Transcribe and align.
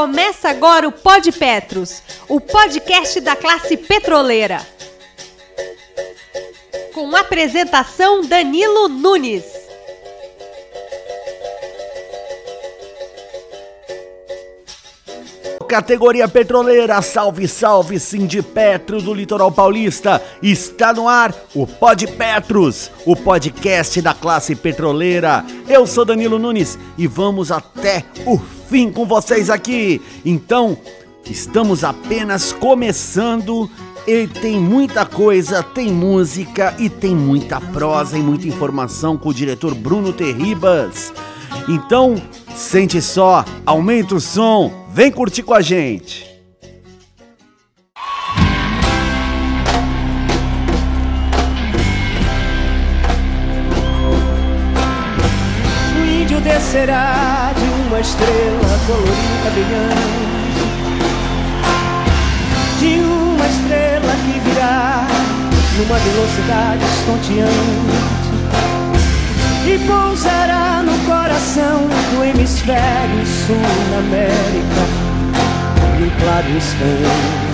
Começa 0.00 0.48
agora 0.48 0.88
o 0.88 0.92
Pod 0.92 1.30
Petros, 1.30 2.02
o 2.26 2.40
podcast 2.40 3.20
da 3.20 3.36
classe 3.36 3.76
petroleira. 3.76 4.66
Com 6.94 7.14
apresentação 7.14 8.22
Danilo 8.22 8.88
Nunes. 8.88 9.44
Categoria 15.68 16.26
petroleira, 16.26 17.02
salve, 17.02 17.46
salve, 17.46 17.98
Petro 18.54 19.02
do 19.02 19.12
Litoral 19.12 19.52
Paulista. 19.52 20.22
Está 20.42 20.94
no 20.94 21.06
ar 21.06 21.34
o 21.54 21.66
Pod 21.66 22.06
Petros, 22.06 22.90
o 23.04 23.14
podcast 23.14 24.00
da 24.00 24.14
classe 24.14 24.56
petroleira. 24.56 25.44
Eu 25.68 25.86
sou 25.86 26.06
Danilo 26.06 26.38
Nunes 26.38 26.78
e 26.96 27.06
vamos 27.06 27.52
até 27.52 28.02
o 28.24 28.38
fim 28.70 28.92
com 28.92 29.04
vocês 29.04 29.50
aqui. 29.50 30.00
Então, 30.24 30.78
estamos 31.28 31.82
apenas 31.82 32.52
começando 32.52 33.68
e 34.06 34.28
tem 34.28 34.60
muita 34.60 35.04
coisa, 35.04 35.60
tem 35.60 35.88
música 35.92 36.74
e 36.78 36.88
tem 36.88 37.14
muita 37.14 37.60
prosa 37.60 38.16
e 38.16 38.22
muita 38.22 38.46
informação 38.46 39.18
com 39.18 39.28
o 39.28 39.34
diretor 39.34 39.74
Bruno 39.74 40.12
Terribas. 40.12 41.12
Então, 41.68 42.14
sente 42.54 43.02
só, 43.02 43.44
aumenta 43.66 44.14
o 44.14 44.20
som, 44.20 44.86
vem 44.94 45.10
curtir 45.10 45.42
com 45.42 45.52
a 45.52 45.60
gente. 45.60 46.30
O 55.96 56.06
índio 56.22 56.40
descerá 56.40 57.30
de 57.34 57.39
uma 58.00 58.06
estrela 58.06 58.80
colorida 58.86 59.50
brilhante, 59.52 60.64
de 62.78 62.98
uma 62.98 63.46
estrela 63.46 64.14
que 64.24 64.40
virá 64.40 65.06
numa 65.76 65.98
velocidade 65.98 66.82
estonteante 66.82 67.50
e 69.66 69.78
pousará 69.86 70.82
no 70.82 70.96
coração 71.04 71.88
do 72.14 72.24
hemisfério 72.24 73.26
sul 73.46 73.60
na 73.90 73.98
América 73.98 74.82
em 76.00 76.10
claro 76.22 76.50
instante. 76.56 77.50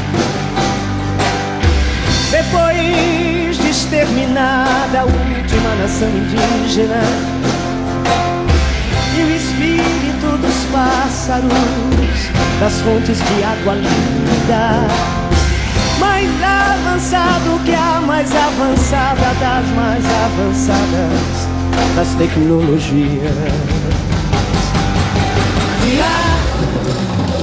Depois 2.30 3.58
de 3.58 3.70
exterminada 3.70 5.00
a 5.00 5.04
última 5.04 5.74
nação 5.80 6.08
indígena 6.08 7.02
pássaros 10.72 12.30
das 12.60 12.80
fontes 12.80 13.18
de 13.18 13.44
água 13.44 13.74
linda 13.74 14.86
mais 15.98 16.30
avançado 16.42 17.60
que 17.64 17.74
a 17.74 18.00
mais 18.00 18.30
avançada 18.34 19.34
das 19.40 19.66
mais 19.74 20.04
avançadas 20.24 21.56
das 21.94 22.08
tecnologias. 22.16 23.32
Virá 25.82 26.36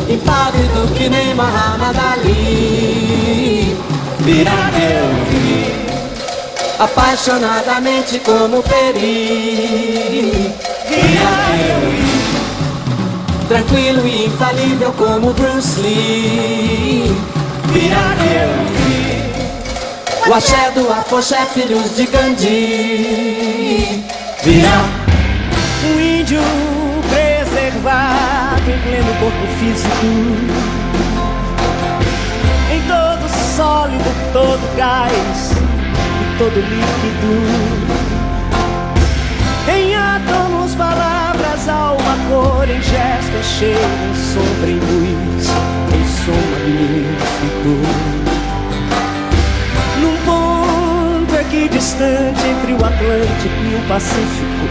impávido 0.09 0.93
que 0.95 1.09
nem 1.09 1.33
Muhammad 1.33 1.97
Ali. 1.97 3.77
Virá 4.19 4.69
eu 4.79 5.25
vi 5.29 5.73
apaixonadamente 6.79 8.19
como 8.19 8.61
Peri. 8.63 10.51
Virá 10.87 11.57
eu 11.57 11.82
tranquilo 13.53 14.01
e 14.07 14.25
infalível 14.25 14.91
como 14.93 15.31
Bruce 15.31 15.79
Lee. 15.79 17.15
Virá 17.71 18.15
eu 18.33 18.49
vi. 18.73 20.27
O 20.27 20.33
axé 20.33 20.71
do 20.71 20.91
afoxé, 20.91 21.45
filhos 21.53 21.95
de 21.95 22.07
Gandhi. 22.07 24.03
Virá 24.43 24.81
um 25.85 25.99
índio 25.99 26.41
preservado 27.11 28.71
em 28.71 28.79
pleno 28.79 29.13
corpo 29.19 29.45
físico, 29.59 30.05
em 32.71 32.81
todo 32.87 33.29
sólido, 33.55 34.09
todo 34.33 34.75
gás 34.75 35.51
e 35.51 36.37
todo 36.39 36.55
líquido, 36.55 37.33
em 39.71 39.95
átomos, 39.95 40.73
palavras, 40.73 41.12
cor, 42.29 42.69
em 42.69 42.81
gesto, 42.81 43.35
em 43.37 43.43
cheiro, 43.43 43.79
em 43.79 44.15
sombra, 44.15 44.69
em 44.69 44.79
luz, 44.79 45.47
em 45.93 46.05
som 46.07 46.41
magnífico. 46.51 48.13
distante 51.83 52.39
entre 52.47 52.73
o 52.73 52.77
Atlântico 52.77 53.61
e 53.69 53.75
o 53.75 53.87
Pacífico. 53.87 54.67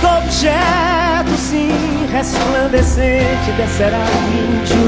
Do 0.00 0.08
objeto, 0.18 1.36
sim, 1.38 2.06
resplandecente 2.12 3.52
descerá 3.56 3.98
o. 3.98 4.81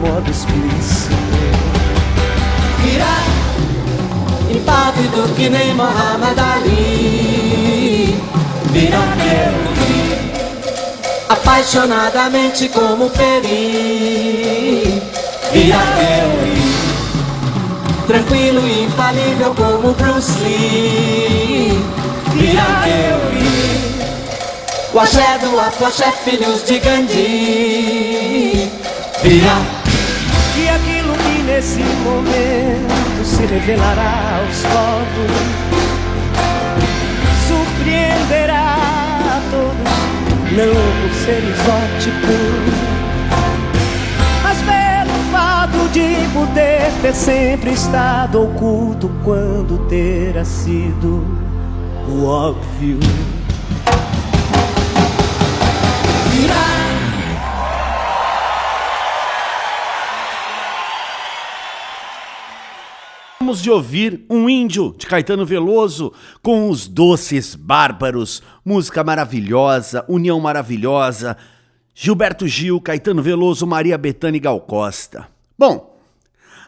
modo 0.00 0.30
explícito. 0.30 1.14
Virá, 2.78 3.18
impávido 4.50 5.34
que 5.36 5.48
nem 5.48 5.74
Muhammad 5.74 6.38
Ali. 6.38 8.18
Virá 8.72 8.98
meu 9.16 9.70
apaixonadamente 11.30 12.68
como 12.68 13.10
Peri. 13.10 15.02
Via 15.52 15.76
eu 15.76 16.30
tranquilo 18.06 18.66
e 18.66 18.84
infalível 18.84 19.54
como 19.54 19.92
Bruce 19.94 20.38
Lee. 20.40 21.78
Via 22.34 22.66
eu 22.88 23.20
o 24.92 24.98
axé 24.98 25.38
do 25.38 25.60
afroxé, 25.60 26.10
filhos 26.24 26.64
de 26.64 26.80
Gandhi. 26.80 28.68
Via 29.22 29.80
e 29.86 29.89
nesse 31.60 31.82
momento 31.82 33.22
se 33.22 33.44
revelará 33.44 34.38
aos 34.38 34.62
povos 34.62 35.30
surpreenderá 37.46 38.76
a 39.26 39.42
todos 39.50 40.56
não 40.56 40.72
por 40.72 41.12
ser 41.22 41.42
exótico, 41.44 42.34
mas 44.42 44.56
pelo 44.62 45.12
fato 45.30 45.80
de 45.92 46.26
poder 46.32 46.90
ter 47.02 47.14
sempre 47.14 47.72
estado 47.72 48.42
oculto 48.42 49.10
quando 49.22 49.86
terá 49.86 50.46
sido 50.46 51.26
o 52.08 52.24
óbvio. 52.24 52.98
Acabamos 63.42 63.62
de 63.62 63.70
ouvir 63.70 64.26
Um 64.28 64.50
Índio, 64.50 64.94
de 64.98 65.06
Caetano 65.06 65.46
Veloso, 65.46 66.12
com 66.42 66.68
os 66.68 66.86
Doces 66.86 67.54
Bárbaros, 67.54 68.42
música 68.62 69.02
maravilhosa, 69.02 70.04
união 70.06 70.38
maravilhosa, 70.38 71.38
Gilberto 71.94 72.46
Gil, 72.46 72.78
Caetano 72.82 73.22
Veloso, 73.22 73.66
Maria 73.66 73.96
Bethânia 73.96 74.36
e 74.36 74.40
Gal 74.40 74.60
Costa. 74.60 75.26
Bom, 75.58 75.98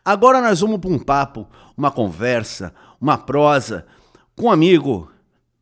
agora 0.03 0.41
nós 0.41 0.63
vamos 0.63 0.79
para 0.79 0.89
um 0.89 0.99
papo, 0.99 1.47
uma 1.77 1.91
conversa, 1.91 2.73
uma 2.99 3.19
prosa 3.19 3.85
com 4.35 4.47
um 4.47 4.51
amigo, 4.51 5.13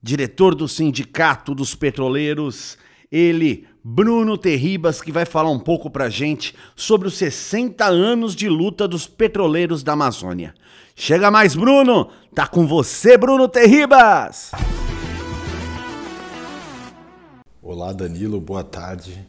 diretor 0.00 0.54
do 0.54 0.68
Sindicato 0.68 1.56
dos 1.56 1.74
Petroleiros, 1.74 2.78
ele, 3.10 3.66
Bruno 3.82 4.36
Terribas, 4.36 5.00
que 5.00 5.10
vai 5.10 5.24
falar 5.24 5.50
um 5.50 5.58
pouco 5.58 5.88
pra 5.88 6.10
gente 6.10 6.54
sobre 6.76 7.08
os 7.08 7.14
60 7.14 7.86
anos 7.86 8.36
de 8.36 8.46
luta 8.46 8.86
dos 8.86 9.06
petroleiros 9.06 9.82
da 9.82 9.92
Amazônia. 9.94 10.54
Chega 10.94 11.30
mais, 11.30 11.54
Bruno! 11.54 12.10
Tá 12.34 12.46
com 12.46 12.66
você, 12.66 13.16
Bruno 13.16 13.48
Terribas! 13.48 14.52
Olá, 17.62 17.94
Danilo, 17.94 18.38
boa 18.38 18.62
tarde. 18.62 19.26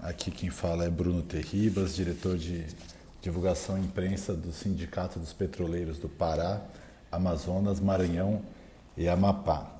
Aqui 0.00 0.30
quem 0.30 0.48
fala 0.48 0.84
é 0.84 0.90
Bruno 0.90 1.20
Terribas, 1.20 1.94
diretor 1.94 2.38
de 2.38 2.64
divulgação 3.20 3.76
e 3.76 3.82
imprensa 3.82 4.32
do 4.32 4.50
Sindicato 4.50 5.18
dos 5.18 5.34
Petroleiros 5.34 5.98
do 5.98 6.08
Pará, 6.08 6.62
Amazonas, 7.12 7.80
Maranhão 7.80 8.40
e 8.96 9.08
Amapá. 9.08 9.74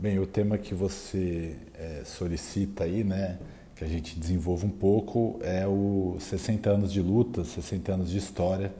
Bem, 0.00 0.20
o 0.20 0.26
tema 0.28 0.56
que 0.56 0.76
você 0.76 1.56
é, 1.74 2.02
solicita 2.04 2.84
aí, 2.84 3.02
né, 3.02 3.36
que 3.74 3.82
a 3.82 3.88
gente 3.88 4.16
desenvolva 4.16 4.64
um 4.64 4.70
pouco, 4.70 5.40
é 5.42 5.66
o 5.66 6.16
60 6.20 6.70
anos 6.70 6.92
de 6.92 7.02
luta, 7.02 7.42
60 7.42 7.94
anos 7.94 8.10
de 8.10 8.16
história 8.16 8.72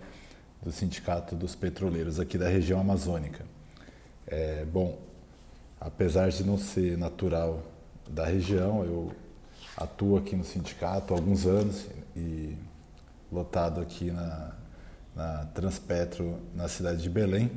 do 0.63 0.71
Sindicato 0.71 1.35
dos 1.35 1.57
Petroleiros 1.57 2.21
aqui 2.21 2.39
da 2.39 2.49
região 2.49 2.79
amazônica. 2.79 3.45
É, 4.29 4.65
bom, 4.73 4.97
apesar 5.81 6.29
de 6.29 6.45
não 6.45 6.57
ser 6.57 6.97
natural 6.97 7.65
da 8.09 8.25
região, 8.25 8.85
eu 8.85 9.11
atuo 9.77 10.19
aqui 10.19 10.37
no 10.37 10.45
sindicato 10.45 11.13
há 11.13 11.17
alguns 11.17 11.47
anos 11.47 11.89
e 12.17 12.55
lotado 13.33 13.81
aqui 13.81 14.13
na, 14.13 14.53
na 15.17 15.47
Transpetro, 15.47 16.39
na 16.55 16.69
cidade 16.69 17.03
de 17.03 17.11
Belém. 17.11 17.51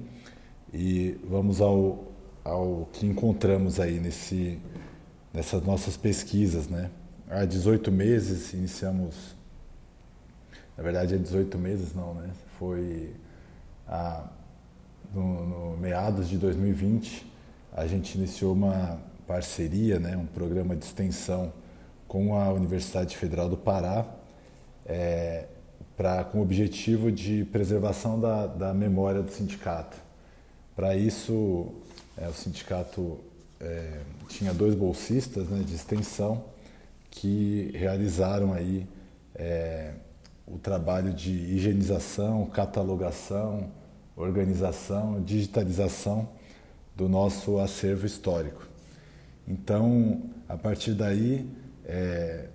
E 0.73 1.19
vamos 1.23 1.61
ao, 1.61 2.10
ao 2.43 2.89
que 2.93 3.05
encontramos 3.05 3.79
aí 3.79 3.99
nesse, 3.99 4.59
nessas 5.33 5.63
nossas 5.63 5.97
pesquisas. 5.97 6.67
Né? 6.67 6.89
Há 7.29 7.45
18 7.45 7.91
meses 7.91 8.53
iniciamos, 8.53 9.35
na 10.77 10.83
verdade 10.83 11.15
é 11.15 11.17
18 11.17 11.57
meses 11.57 11.93
não, 11.93 12.13
né? 12.13 12.29
foi 12.57 13.13
a, 13.87 14.23
no, 15.13 15.45
no 15.45 15.77
meados 15.77 16.29
de 16.29 16.37
2020 16.37 17.31
a 17.73 17.87
gente 17.87 18.17
iniciou 18.17 18.53
uma 18.53 18.99
parceria, 19.25 19.97
né, 19.97 20.17
um 20.17 20.25
programa 20.25 20.75
de 20.75 20.83
extensão 20.83 21.53
com 22.07 22.35
a 22.37 22.51
Universidade 22.51 23.15
Federal 23.15 23.47
do 23.47 23.55
Pará, 23.55 24.05
é, 24.85 25.47
pra, 25.95 26.25
com 26.25 26.39
o 26.39 26.41
objetivo 26.41 27.11
de 27.11 27.45
preservação 27.45 28.19
da, 28.19 28.47
da 28.47 28.73
memória 28.73 29.21
do 29.21 29.31
sindicato. 29.31 29.95
Para 30.75 30.95
isso, 30.95 31.73
é, 32.17 32.27
o 32.27 32.33
sindicato 32.33 33.19
é, 33.59 33.99
tinha 34.29 34.53
dois 34.53 34.73
bolsistas 34.73 35.47
né, 35.49 35.63
de 35.63 35.75
extensão 35.75 36.45
que 37.09 37.71
realizaram 37.73 38.53
aí 38.53 38.87
é, 39.35 39.93
o 40.47 40.57
trabalho 40.57 41.13
de 41.13 41.31
higienização, 41.31 42.45
catalogação, 42.45 43.69
organização, 44.15 45.21
digitalização 45.21 46.29
do 46.95 47.07
nosso 47.07 47.59
acervo 47.59 48.05
histórico. 48.05 48.67
Então, 49.47 50.21
a 50.47 50.57
partir 50.57 50.93
daí, 50.93 51.49
é, 51.85 52.47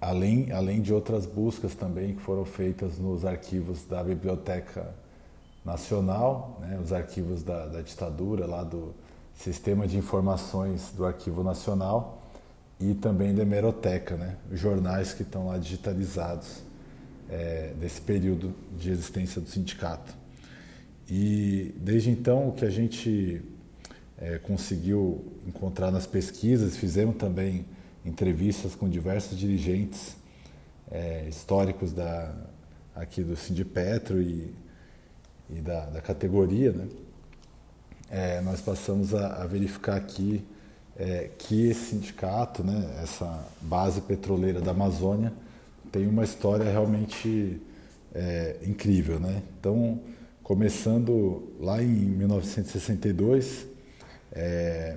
além, 0.00 0.52
além 0.52 0.80
de 0.80 0.92
outras 0.92 1.26
buscas 1.26 1.74
também 1.74 2.14
que 2.14 2.22
foram 2.22 2.44
feitas 2.44 2.98
nos 2.98 3.24
arquivos 3.24 3.84
da 3.84 4.02
Biblioteca 4.02 4.94
Nacional, 5.64 6.58
né, 6.60 6.78
os 6.82 6.92
arquivos 6.92 7.42
da, 7.42 7.66
da 7.66 7.82
ditadura, 7.82 8.46
lá 8.46 8.64
do 8.64 8.94
Sistema 9.34 9.86
de 9.86 9.96
Informações 9.98 10.90
do 10.96 11.04
Arquivo 11.04 11.42
Nacional 11.42 12.22
e 12.78 12.94
também 12.94 13.34
da 13.34 13.42
Hemeroteca, 13.42 14.16
né, 14.16 14.36
jornais 14.52 15.12
que 15.12 15.22
estão 15.22 15.48
lá 15.48 15.58
digitalizados 15.58 16.62
é, 17.28 17.74
desse 17.78 18.00
período 18.00 18.54
de 18.76 18.90
existência 18.90 19.40
do 19.40 19.48
sindicato. 19.48 20.14
E 21.08 21.74
desde 21.76 22.10
então 22.10 22.48
o 22.48 22.52
que 22.52 22.64
a 22.64 22.70
gente 22.70 23.42
é, 24.16 24.38
conseguiu 24.38 25.24
encontrar 25.46 25.90
nas 25.90 26.06
pesquisas, 26.06 26.76
fizemos 26.76 27.16
também 27.16 27.66
entrevistas 28.04 28.74
com 28.74 28.88
diversos 28.88 29.38
dirigentes 29.38 30.16
é, 30.90 31.26
históricos 31.28 31.92
da, 31.92 32.34
aqui 32.94 33.22
do 33.22 33.36
Sindipetro 33.36 34.20
e, 34.20 34.54
e 35.56 35.60
da, 35.60 35.86
da 35.86 36.00
categoria, 36.00 36.72
né? 36.72 36.88
É, 38.10 38.40
nós 38.40 38.60
passamos 38.60 39.14
a, 39.14 39.42
a 39.42 39.46
verificar 39.46 39.96
aqui 39.96 40.44
é, 40.96 41.30
que 41.38 41.68
esse 41.68 41.90
sindicato, 41.90 42.64
né, 42.64 42.98
essa 43.02 43.46
base 43.60 44.00
petroleira 44.00 44.60
da 44.60 44.72
Amazônia, 44.72 45.32
tem 45.92 46.08
uma 46.08 46.24
história 46.24 46.68
realmente 46.68 47.60
é, 48.12 48.56
incrível. 48.66 49.20
Né? 49.20 49.42
Então, 49.58 50.00
começando 50.42 51.52
lá 51.60 51.80
em 51.80 51.86
1962, 51.86 53.66
é, 54.32 54.96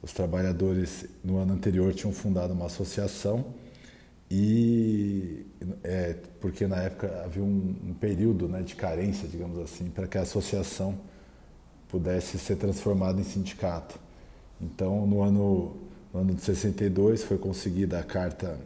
os 0.00 0.12
trabalhadores 0.12 1.04
no 1.24 1.38
ano 1.38 1.54
anterior 1.54 1.92
tinham 1.92 2.12
fundado 2.12 2.52
uma 2.52 2.66
associação 2.66 3.46
e 4.34 5.44
é, 5.84 6.16
porque 6.40 6.66
na 6.66 6.76
época 6.76 7.22
havia 7.22 7.42
um, 7.42 7.76
um 7.88 7.92
período 7.92 8.48
né, 8.48 8.62
de 8.62 8.74
carência, 8.74 9.28
digamos 9.28 9.58
assim, 9.58 9.90
para 9.90 10.06
que 10.06 10.16
a 10.16 10.22
associação 10.22 10.98
pudesse 11.86 12.38
ser 12.38 12.56
transformada 12.56 13.20
em 13.20 13.24
sindicato. 13.24 14.00
Então, 14.58 15.06
no 15.06 15.20
ano, 15.20 15.76
no 16.14 16.20
ano 16.20 16.34
de 16.34 16.40
62 16.40 17.22
foi 17.24 17.36
conseguida 17.36 17.98
a 17.98 18.02
carta 18.02 18.58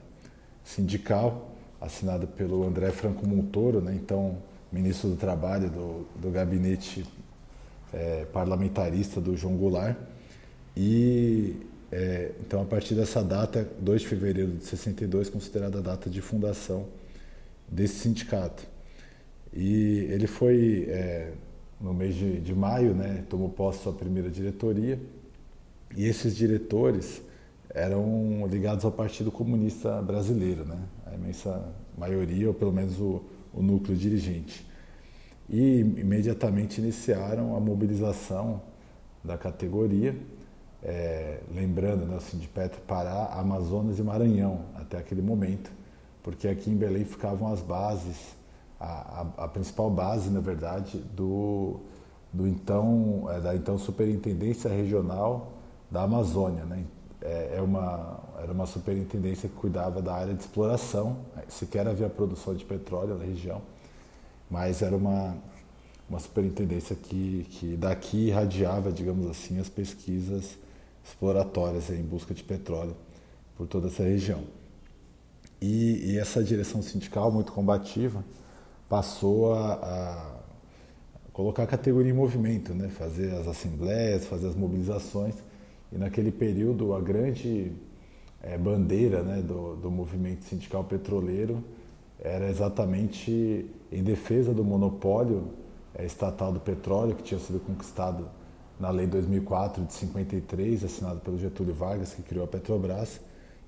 sindical 0.62 1.50
assinada 1.80 2.28
pelo 2.28 2.62
André 2.64 2.92
Franco 2.92 3.26
Montoro, 3.26 3.80
né, 3.80 3.92
então 3.92 4.38
ministro 4.70 5.10
do 5.10 5.16
Trabalho 5.16 5.68
do, 5.68 6.06
do 6.14 6.30
gabinete 6.30 7.04
é, 7.92 8.24
parlamentarista 8.26 9.20
do 9.20 9.36
João 9.36 9.56
Goulart 9.56 9.96
e 10.76 11.56
é, 11.98 12.32
então 12.42 12.60
a 12.60 12.64
partir 12.66 12.94
dessa 12.94 13.24
data, 13.24 13.66
2 13.80 14.02
de 14.02 14.06
fevereiro 14.06 14.52
de 14.52 14.66
62, 14.66 15.30
considerada 15.30 15.78
a 15.78 15.80
data 15.80 16.10
de 16.10 16.20
fundação 16.20 16.88
desse 17.66 18.00
sindicato. 18.00 18.66
E 19.50 20.06
ele 20.10 20.26
foi 20.26 20.84
é, 20.90 21.32
no 21.80 21.94
mês 21.94 22.14
de, 22.14 22.38
de, 22.38 22.54
maio, 22.54 22.94
né, 22.94 23.24
tomou 23.30 23.48
posse 23.48 23.82
sua 23.82 23.94
primeira 23.94 24.28
diretoria. 24.28 25.00
E 25.96 26.04
esses 26.04 26.36
diretores 26.36 27.22
eram 27.70 28.46
ligados 28.46 28.84
ao 28.84 28.92
Partido 28.92 29.32
Comunista 29.32 30.02
Brasileiro, 30.02 30.66
né, 30.66 30.78
a 31.06 31.14
imensa 31.14 31.66
maioria, 31.96 32.48
ou 32.48 32.52
pelo 32.52 32.74
menos 32.74 33.00
o, 33.00 33.24
o 33.54 33.62
núcleo 33.62 33.96
dirigente. 33.96 34.66
E 35.48 35.80
imediatamente 35.80 36.78
iniciaram 36.78 37.56
a 37.56 37.60
mobilização 37.60 38.60
da 39.24 39.38
categoria 39.38 40.14
é, 40.82 41.40
lembrando 41.54 42.06
né, 42.06 42.16
assim, 42.16 42.38
de 42.38 42.48
Petro 42.48 42.80
Pará, 42.82 43.32
Amazonas 43.32 43.98
e 43.98 44.02
Maranhão 44.02 44.66
até 44.74 44.98
aquele 44.98 45.22
momento, 45.22 45.70
porque 46.22 46.48
aqui 46.48 46.70
em 46.70 46.76
Belém 46.76 47.04
ficavam 47.04 47.52
as 47.52 47.60
bases, 47.60 48.36
a, 48.78 49.22
a, 49.38 49.44
a 49.44 49.48
principal 49.48 49.90
base, 49.90 50.30
na 50.30 50.40
verdade, 50.40 50.98
do, 50.98 51.80
do 52.32 52.46
então, 52.46 53.26
é, 53.30 53.40
da 53.40 53.54
então 53.54 53.78
Superintendência 53.78 54.70
Regional 54.70 55.52
da 55.90 56.02
Amazônia. 56.02 56.64
Né? 56.64 56.84
É, 57.22 57.56
é 57.56 57.62
uma, 57.62 58.20
era 58.42 58.52
uma 58.52 58.66
superintendência 58.66 59.48
que 59.48 59.54
cuidava 59.54 60.02
da 60.02 60.14
área 60.14 60.34
de 60.34 60.40
exploração, 60.40 61.18
sequer 61.48 61.86
havia 61.88 62.08
produção 62.08 62.54
de 62.54 62.64
petróleo 62.64 63.16
na 63.16 63.24
região, 63.24 63.62
mas 64.50 64.82
era 64.82 64.94
uma, 64.94 65.36
uma 66.08 66.18
superintendência 66.18 66.94
que, 66.94 67.46
que 67.50 67.76
daqui 67.76 68.28
irradiava, 68.28 68.92
digamos 68.92 69.28
assim, 69.28 69.58
as 69.58 69.68
pesquisas 69.68 70.56
exploratórias 71.06 71.88
em 71.90 72.02
busca 72.02 72.34
de 72.34 72.42
petróleo 72.42 72.96
por 73.56 73.66
toda 73.66 73.86
essa 73.86 74.02
região. 74.02 74.42
E, 75.60 76.12
e 76.12 76.18
essa 76.18 76.42
direção 76.42 76.82
sindical 76.82 77.30
muito 77.30 77.52
combativa 77.52 78.24
passou 78.88 79.54
a, 79.54 79.74
a, 79.74 80.36
colocar 81.32 81.62
a 81.62 81.66
categoria 81.66 82.10
em 82.10 82.14
movimento, 82.14 82.74
né? 82.74 82.88
fazer 82.88 83.32
as 83.34 83.46
assembleias, 83.46 84.26
fazer 84.26 84.48
as 84.48 84.54
mobilizações. 84.54 85.34
E 85.92 85.96
naquele 85.96 86.32
período 86.32 86.94
a 86.94 87.00
grande 87.00 87.72
é, 88.42 88.58
bandeira 88.58 89.22
né, 89.22 89.40
do, 89.40 89.76
do 89.76 89.90
movimento 89.90 90.44
sindical 90.44 90.84
petroleiro 90.84 91.62
era 92.18 92.48
exatamente 92.48 93.70
em 93.92 94.02
defesa 94.02 94.52
do 94.52 94.64
monopólio 94.64 95.50
é, 95.94 96.04
estatal 96.04 96.52
do 96.52 96.60
petróleo 96.60 97.14
que 97.14 97.22
tinha 97.22 97.38
sido 97.38 97.60
conquistado 97.60 98.28
na 98.78 98.90
Lei 98.90 99.06
2004 99.06 99.84
de 99.84 99.92
53, 99.94 100.84
assinada 100.84 101.20
pelo 101.20 101.38
Getúlio 101.38 101.74
Vargas, 101.74 102.12
que 102.12 102.22
criou 102.22 102.44
a 102.44 102.48
Petrobras, 102.48 103.20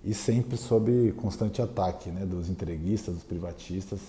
e 0.05 0.15
sempre 0.15 0.57
sob 0.57 1.13
constante 1.13 1.61
ataque 1.61 2.11
né, 2.11 2.25
dos 2.25 2.49
entreguistas, 2.49 3.15
dos 3.15 3.25
privatistas, 3.25 4.01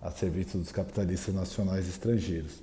a 0.00 0.10
serviço 0.10 0.58
dos 0.58 0.72
capitalistas 0.72 1.34
nacionais 1.34 1.86
e 1.86 1.90
estrangeiros. 1.90 2.62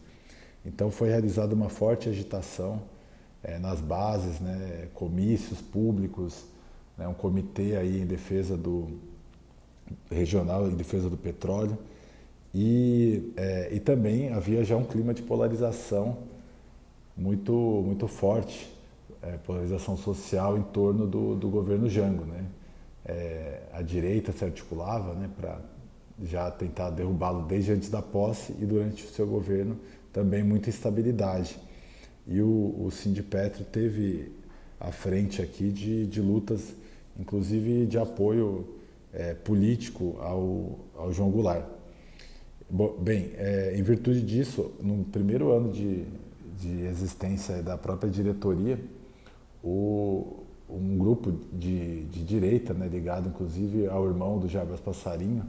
Então 0.66 0.90
foi 0.90 1.10
realizada 1.10 1.54
uma 1.54 1.70
forte 1.70 2.10
agitação 2.10 2.82
é, 3.44 3.60
nas 3.60 3.82
bases, 3.82 4.40
né, 4.40 4.88
comícios 4.94 5.62
públicos, 5.62 6.46
né, 6.98 7.08
um 7.08 7.14
comitê 7.14 7.76
aí 7.76 8.02
em 8.02 8.06
defesa 8.06 8.56
do 8.56 8.88
regional 10.10 10.68
em 10.68 10.76
defesa 10.76 11.10
do 11.10 11.18
petróleo 11.18 11.78
e, 12.54 13.34
é, 13.36 13.70
e 13.74 13.80
também 13.80 14.32
havia 14.32 14.64
já 14.64 14.78
um 14.78 14.86
clima 14.86 15.14
de 15.14 15.22
polarização 15.22 16.20
muito, 17.16 17.54
muito 17.54 18.08
forte, 18.08 18.72
é, 19.22 19.38
polarização 19.38 19.96
social 19.96 20.58
em 20.58 20.64
torno 20.64 21.08
do, 21.08 21.36
do 21.36 21.50
governo 21.50 21.88
Jango. 21.90 22.26
Né? 22.26 22.46
É, 23.06 23.62
a 23.72 23.82
direita 23.82 24.32
se 24.32 24.44
articulava 24.44 25.14
né, 25.14 25.30
para 25.36 25.60
já 26.22 26.50
tentar 26.52 26.90
derrubá-lo 26.90 27.44
desde 27.46 27.72
antes 27.72 27.90
da 27.90 28.02
posse 28.02 28.54
e 28.60 28.66
durante 28.66 29.04
o 29.04 29.08
seu 29.08 29.26
governo 29.26 29.78
também 30.12 30.44
muita 30.44 30.70
instabilidade. 30.70 31.58
E 32.28 32.40
o, 32.42 32.86
o 32.86 32.92
Sindipetro 32.92 33.64
teve 33.66 34.32
à 34.80 34.92
frente 34.92 35.42
aqui 35.42 35.70
de, 35.70 36.06
de 36.06 36.22
lutas, 36.22 36.74
inclusive 37.20 37.86
de 37.86 37.98
apoio 37.98 38.68
é, 39.14 39.34
político 39.34 40.18
ao, 40.20 40.80
ao 40.96 41.12
João 41.12 41.30
Goulart. 41.30 41.66
bem, 43.00 43.32
é, 43.36 43.76
em 43.76 43.82
virtude 43.82 44.22
disso, 44.22 44.72
no 44.82 45.04
primeiro 45.06 45.52
ano 45.52 45.72
de, 45.72 46.06
de 46.60 46.82
existência 46.86 47.62
da 47.62 47.78
própria 47.78 48.10
diretoria, 48.10 48.80
o, 49.64 50.44
um 50.70 50.98
grupo 50.98 51.32
de, 51.52 52.04
de 52.06 52.24
direita, 52.24 52.74
né, 52.74 52.88
ligado 52.88 53.30
inclusive 53.30 53.88
ao 53.88 54.08
irmão 54.08 54.40
do 54.40 54.48
Jarbas 54.48 54.80
Passarinho, 54.80 55.46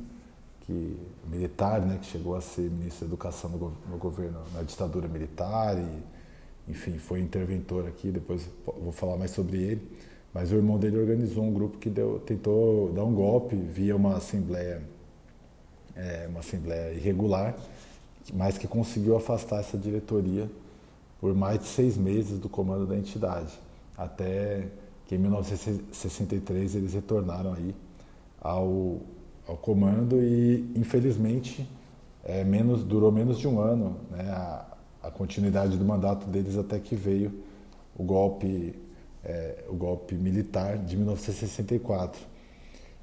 que 0.61 0.97
militar, 1.31 1.81
né, 1.81 1.99
que 2.01 2.07
chegou 2.07 2.37
a 2.37 2.41
ser 2.41 2.71
ministro 2.71 3.07
da 3.07 3.07
Educação 3.07 3.51
no, 3.51 3.73
no 3.91 3.99
governo 3.99 4.41
na 4.55 4.63
ditadura 4.63 5.07
militar 5.09 5.77
e, 5.79 6.71
enfim, 6.71 6.99
foi 6.99 7.21
interventor 7.21 7.87
aqui. 7.87 8.11
Depois 8.11 8.49
vou 8.65 8.93
falar 8.93 9.17
mais 9.17 9.31
sobre 9.31 9.59
ele. 9.59 9.89
Mas 10.33 10.51
o 10.51 10.57
irmão 10.57 10.79
dele 10.79 10.99
organizou 10.99 11.45
um 11.45 11.53
grupo 11.53 11.79
que 11.79 11.89
deu, 11.89 12.19
tentou 12.21 12.93
dar 12.93 13.05
um 13.05 13.15
golpe 13.15 13.55
via 13.55 13.95
uma 13.95 14.17
assembleia, 14.17 14.83
é, 15.95 16.27
uma 16.29 16.41
assembleia 16.41 16.93
irregular, 16.93 17.55
mas 18.33 18.59
que 18.59 18.67
conseguiu 18.67 19.17
afastar 19.17 19.61
essa 19.61 19.79
diretoria 19.79 20.51
por 21.25 21.35
mais 21.35 21.59
de 21.59 21.65
seis 21.69 21.97
meses 21.97 22.39
do 22.39 22.51
comando 22.51 22.87
da 22.87 22.95
entidade, 22.95 23.59
até 23.97 24.69
que 25.07 25.15
em 25.15 25.19
1963 25.19 26.75
eles 26.75 26.93
retornaram 26.93 27.55
aí 27.55 27.75
ao, 28.39 29.01
ao 29.49 29.57
comando 29.57 30.23
e 30.23 30.71
infelizmente 30.77 31.67
é, 32.23 32.45
menos, 32.45 32.85
durou 32.85 33.11
menos 33.11 33.39
de 33.39 33.49
um 33.49 33.59
ano 33.59 33.97
né, 34.11 34.21
a, 34.29 34.67
a 35.05 35.11
continuidade 35.11 35.79
do 35.79 35.85
mandato 35.87 36.27
deles 36.27 36.59
até 36.59 36.79
que 36.79 36.95
veio 36.95 37.33
o 37.97 38.05
golpe 38.05 38.79
é, 39.25 39.65
o 39.71 39.75
golpe 39.75 40.15
militar 40.17 40.77
de 40.77 40.95
1964. 40.95 42.21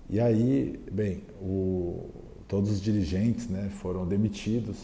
E 0.07 0.19
aí, 0.19 0.79
bem, 0.91 1.23
o, 1.41 2.07
todos 2.47 2.69
os 2.69 2.79
dirigentes 2.79 3.49
né, 3.49 3.71
foram 3.81 4.05
demitidos, 4.05 4.77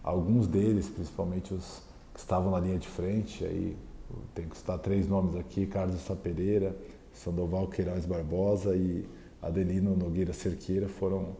alguns 0.00 0.46
deles, 0.46 0.88
principalmente 0.88 1.52
os 1.52 1.82
estavam 2.20 2.50
na 2.50 2.60
linha 2.60 2.78
de 2.78 2.88
frente, 2.88 3.44
aí 3.44 3.76
tenho 4.34 4.48
que 4.48 4.56
citar 4.56 4.78
três 4.78 5.08
nomes 5.08 5.34
aqui, 5.36 5.66
Carlos 5.66 6.00
Sapereira, 6.00 6.76
Sandoval 7.12 7.68
Queiroz 7.68 8.06
Barbosa 8.06 8.76
e 8.76 9.08
Adelino 9.42 9.96
Nogueira 9.96 10.32
Cerqueira 10.32 10.88
foram, 10.88 11.36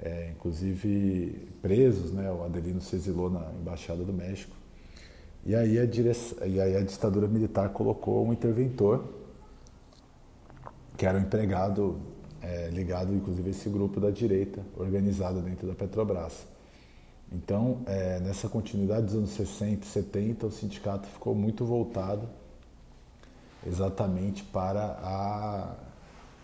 é, 0.00 0.30
inclusive, 0.30 1.48
presos, 1.62 2.12
né? 2.12 2.30
o 2.30 2.44
Adelino 2.44 2.80
se 2.80 2.96
exilou 2.96 3.30
na 3.30 3.50
Embaixada 3.60 4.04
do 4.04 4.12
México 4.12 4.58
e 5.44 5.54
aí 5.54 5.78
a, 5.78 5.86
direção, 5.86 6.46
e 6.46 6.60
aí 6.60 6.76
a 6.76 6.82
ditadura 6.82 7.26
militar 7.26 7.70
colocou 7.70 8.26
um 8.26 8.32
interventor, 8.32 9.04
que 10.96 11.06
era 11.06 11.16
um 11.16 11.22
empregado 11.22 11.98
é, 12.42 12.68
ligado, 12.68 13.14
inclusive, 13.14 13.48
a 13.48 13.50
esse 13.50 13.68
grupo 13.68 13.98
da 13.98 14.10
direita, 14.10 14.60
organizado 14.76 15.40
dentro 15.40 15.66
da 15.66 15.74
Petrobras. 15.74 16.46
Então, 17.30 17.82
é, 17.86 18.18
nessa 18.20 18.48
continuidade 18.48 19.06
dos 19.06 19.14
anos 19.14 19.30
60 19.30 19.84
e 19.84 19.88
70, 19.88 20.46
o 20.46 20.50
sindicato 20.50 21.06
ficou 21.08 21.34
muito 21.34 21.64
voltado 21.64 22.28
exatamente 23.66 24.42
para 24.44 24.98
a 25.02 25.74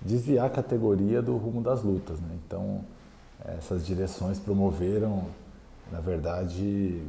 desviar 0.00 0.46
a 0.46 0.50
categoria 0.50 1.22
do 1.22 1.36
rumo 1.36 1.62
das 1.62 1.82
lutas. 1.82 2.20
Né? 2.20 2.38
Então, 2.46 2.84
essas 3.44 3.86
direções 3.86 4.38
promoveram, 4.38 5.26
na 5.90 6.00
verdade, 6.00 7.02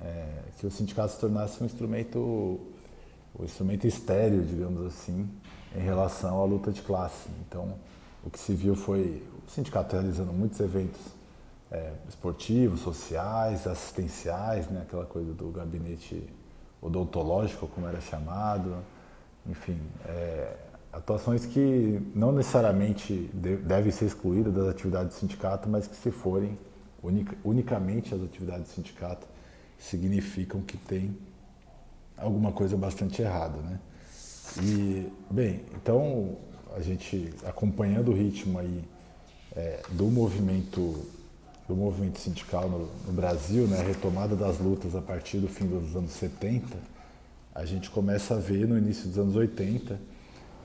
é, 0.00 0.42
que 0.58 0.66
o 0.66 0.70
sindicato 0.70 1.14
se 1.14 1.20
tornasse 1.20 1.62
um 1.62 1.66
instrumento, 1.66 2.60
um 3.38 3.44
instrumento 3.44 3.86
estéreo, 3.86 4.42
digamos 4.42 4.84
assim, 4.86 5.26
em 5.74 5.80
relação 5.80 6.38
à 6.40 6.44
luta 6.44 6.70
de 6.70 6.82
classe. 6.82 7.28
Então, 7.46 7.74
o 8.22 8.28
que 8.28 8.38
se 8.38 8.54
viu 8.54 8.76
foi 8.76 9.26
o 9.46 9.50
sindicato 9.50 9.94
realizando 9.94 10.34
muitos 10.34 10.60
eventos 10.60 11.00
é, 11.70 11.92
esportivos, 12.08 12.80
sociais, 12.80 13.66
assistenciais, 13.66 14.68
né, 14.68 14.82
aquela 14.82 15.04
coisa 15.04 15.32
do 15.32 15.48
gabinete 15.50 16.28
odontológico, 16.80 17.66
como 17.66 17.86
era 17.86 18.00
chamado, 18.00 18.76
enfim, 19.46 19.80
é, 20.04 20.56
atuações 20.92 21.44
que 21.44 22.00
não 22.14 22.32
necessariamente 22.32 23.30
devem 23.34 23.90
ser 23.90 24.06
excluídas 24.06 24.52
das 24.54 24.68
atividades 24.68 25.16
do 25.16 25.18
sindicato, 25.18 25.68
mas 25.68 25.86
que 25.86 25.96
se 25.96 26.10
forem 26.10 26.58
unicamente 27.44 28.14
as 28.14 28.22
atividades 28.22 28.68
do 28.68 28.74
sindicato, 28.74 29.26
significam 29.78 30.62
que 30.62 30.76
tem 30.76 31.16
alguma 32.16 32.50
coisa 32.50 32.76
bastante 32.76 33.20
errada, 33.20 33.58
né? 33.60 33.78
E, 34.62 35.12
bem, 35.30 35.64
então 35.74 36.38
a 36.74 36.80
gente 36.80 37.32
acompanhando 37.44 38.10
o 38.10 38.14
ritmo 38.14 38.58
aí 38.58 38.84
é, 39.54 39.82
do 39.90 40.06
movimento 40.06 41.06
do 41.68 41.74
movimento 41.74 42.18
sindical 42.18 42.68
no, 42.68 42.88
no 43.06 43.12
Brasil, 43.12 43.66
né, 43.66 43.80
a 43.80 43.82
retomada 43.82 44.36
das 44.36 44.58
lutas 44.58 44.94
a 44.94 45.00
partir 45.00 45.38
do 45.38 45.48
fim 45.48 45.66
dos 45.66 45.96
anos 45.96 46.12
70, 46.12 46.76
a 47.54 47.64
gente 47.64 47.90
começa 47.90 48.34
a 48.34 48.38
ver 48.38 48.66
no 48.66 48.78
início 48.78 49.08
dos 49.08 49.18
anos 49.18 49.36
80, 49.36 49.98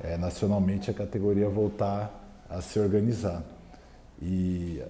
é, 0.04 0.18
nacionalmente 0.18 0.92
a 0.92 0.94
categoria 0.94 1.50
voltar 1.50 2.46
a 2.50 2.62
se 2.62 2.80
organizar. 2.80 3.44
E 4.22 4.82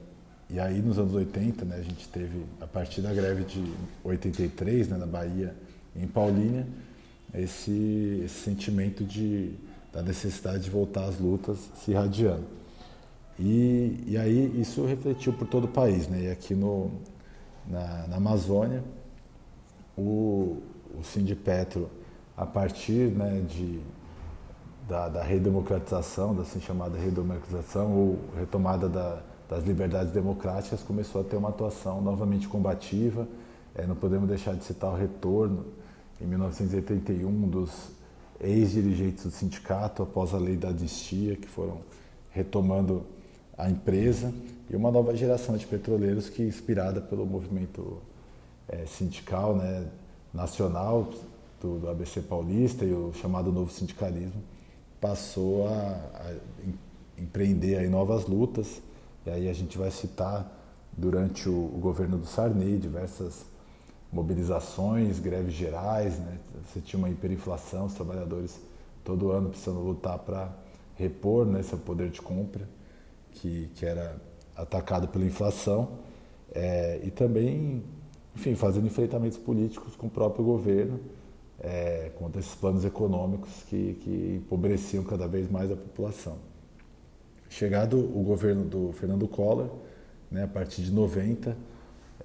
e 0.54 0.60
aí 0.60 0.82
nos 0.82 1.00
anos 1.00 1.14
80, 1.14 1.64
né, 1.64 1.78
a 1.78 1.82
gente 1.82 2.10
teve, 2.10 2.44
a 2.60 2.68
partir 2.68 3.00
da 3.00 3.14
greve 3.14 3.46
de 3.46 3.64
83, 4.04 4.90
né, 4.90 4.98
na 4.98 5.06
Bahia, 5.06 5.56
em 5.96 6.06
Paulínia, 6.06 6.68
esse, 7.34 8.22
esse 8.26 8.44
sentimento 8.44 9.06
de, 9.06 9.54
da 9.94 10.02
necessidade 10.02 10.64
de 10.64 10.70
voltar 10.70 11.06
às 11.06 11.18
lutas 11.18 11.58
se 11.78 11.92
irradiando. 11.92 12.44
E, 13.40 14.04
e 14.08 14.18
aí 14.18 14.60
isso 14.60 14.86
refletiu 14.86 15.34
por 15.34 15.48
todo 15.48 15.66
o 15.66 15.68
país. 15.68 16.08
Né? 16.08 16.24
E 16.24 16.32
aqui 16.32 16.54
no, 16.54 16.92
na, 17.68 18.08
na 18.08 18.18
Amazônia, 18.18 18.84
o, 19.98 20.58
o 20.98 21.04
Sindipetro, 21.04 21.90
a 22.36 22.46
partir 22.46 23.12
né, 23.12 23.44
de, 23.48 23.80
da, 24.88 25.10
da 25.10 25.24
redemocratização, 25.24 26.36
da 26.36 26.44
assim 26.44 26.60
chamada 26.60 26.98
redemocratização, 26.98 27.92
ou 27.92 28.20
retomada 28.38 28.88
da 28.88 29.22
das 29.52 29.66
liberdades 29.66 30.14
democráticas 30.14 30.82
começou 30.82 31.20
a 31.20 31.24
ter 31.26 31.36
uma 31.36 31.50
atuação 31.50 32.02
novamente 32.02 32.48
combativa. 32.48 33.28
É, 33.76 33.86
não 33.86 33.98
podemos 33.98 34.30
deixar 34.30 34.56
de 34.56 34.64
citar 34.64 34.90
o 34.94 34.96
retorno, 34.96 35.66
em 36.22 36.26
1981, 36.26 37.50
dos 37.50 37.90
ex-dirigentes 38.40 39.26
do 39.26 39.32
sindicato 39.32 40.04
após 40.04 40.34
a 40.34 40.38
lei 40.38 40.56
da 40.56 40.70
anistia, 40.70 41.36
que 41.36 41.50
foram 41.50 41.80
retomando 42.30 43.04
a 43.62 43.70
empresa, 43.70 44.34
e 44.70 44.76
uma 44.76 44.90
nova 44.90 45.16
geração 45.16 45.56
de 45.56 45.68
petroleiros 45.68 46.30
que, 46.30 46.42
inspirada 46.42 47.00
pelo 47.00 47.28
movimento 47.28 48.02
é, 48.68 48.88
sindical 48.88 49.56
né, 49.56 49.86
nacional 50.34 51.08
do, 51.62 51.78
do, 51.78 51.88
ABC 51.88 52.22
Paulista 52.22 52.84
e 52.84 52.92
o 52.92 53.14
chamado 53.14 53.52
novo 53.52 53.72
sindicalismo, 53.72 54.42
passou 55.00 55.68
a, 55.68 55.72
a 55.72 56.34
empreender 57.22 57.78
aí 57.78 57.88
novas 57.88 58.26
lutas 58.26 58.82
e 59.28 59.30
aí 59.30 59.48
a 59.48 59.54
gente 59.54 59.78
vai 59.78 59.92
citar 59.92 60.52
durante 60.98 61.48
o, 61.48 61.54
o 61.54 61.78
governo 61.80 62.18
do 62.18 62.26
Sarney 62.26 62.78
diversas 62.80 63.46
mobilizações, 64.12 65.20
greves 65.20 65.54
gerais, 65.54 66.18
né? 66.18 66.40
Você 66.66 66.82
tinha 66.82 66.98
uma 66.98 67.10
hiperinflação, 67.10 67.86
os 67.86 67.94
trabalhadores 67.94 68.60
todo 69.04 69.32
ano 69.32 69.50
precisando 69.50 69.82
lutar 69.82 70.18
para 70.18 70.50
repor 70.96 71.46
né, 71.46 71.62
seu 71.62 71.78
poder 71.78 72.10
de 72.10 72.22
compra, 72.22 72.68
que, 73.32 73.70
que 73.76 73.86
era 73.86 74.16
atacado 74.56 75.08
pela 75.08 75.26
inflação, 75.26 76.00
é, 76.54 77.00
e 77.04 77.12
também, 77.12 77.84
enfim, 78.36 78.56
fazendo 78.56 78.88
enfrentamentos 78.88 79.38
políticos 79.38 79.96
com 79.96 80.08
o 80.08 80.10
próprio 80.10 80.44
governo, 80.44 81.00
é, 81.60 82.12
contra 82.18 82.40
esses 82.40 82.56
planos 82.56 82.84
econômicos 82.84 83.52
que, 83.70 83.94
que 84.02 84.36
empobreciam 84.38 85.04
cada 85.04 85.28
vez 85.28 85.50
mais 85.50 85.72
a 85.72 85.76
população. 85.76 86.38
Chegado 87.50 88.00
o 88.00 88.24
governo 88.24 88.64
do 88.64 88.92
Fernando 88.94 89.28
Collor, 89.28 89.70
né, 90.30 90.44
a 90.44 90.48
partir 90.48 90.82
de 90.82 90.92
90, 90.92 91.56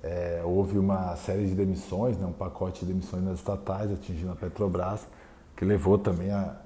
é, 0.02 0.40
houve 0.44 0.78
uma 0.78 1.16
série 1.16 1.46
de 1.46 1.54
demissões, 1.54 2.16
né, 2.16 2.26
um 2.26 2.32
pacote 2.32 2.80
de 2.80 2.92
demissões 2.92 3.24
nas 3.24 3.38
estatais 3.38 3.90
atingindo 3.90 4.32
a 4.32 4.36
Petrobras, 4.36 5.06
que 5.56 5.64
levou 5.64 5.98
também 5.98 6.30
a 6.30 6.56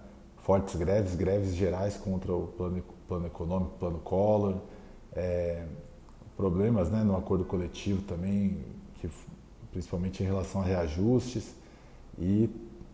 fortes 0.42 0.75
greves, 0.76 1.14
greves 1.14 1.54
gerais 1.54 1.97
contra 1.97 2.32
o 2.32 2.49
plano, 2.49 2.82
plano 3.11 3.26
econômico, 3.26 3.73
plano 3.79 3.99
Collor, 3.99 4.55
é, 5.12 5.67
problemas 6.37 6.90
né, 6.90 7.02
no 7.02 7.17
acordo 7.17 7.45
coletivo 7.45 8.00
também, 8.02 8.64
que, 9.00 9.11
principalmente 9.71 10.23
em 10.23 10.26
relação 10.26 10.62
a 10.62 10.64
reajustes, 10.64 11.55
e 12.19 12.49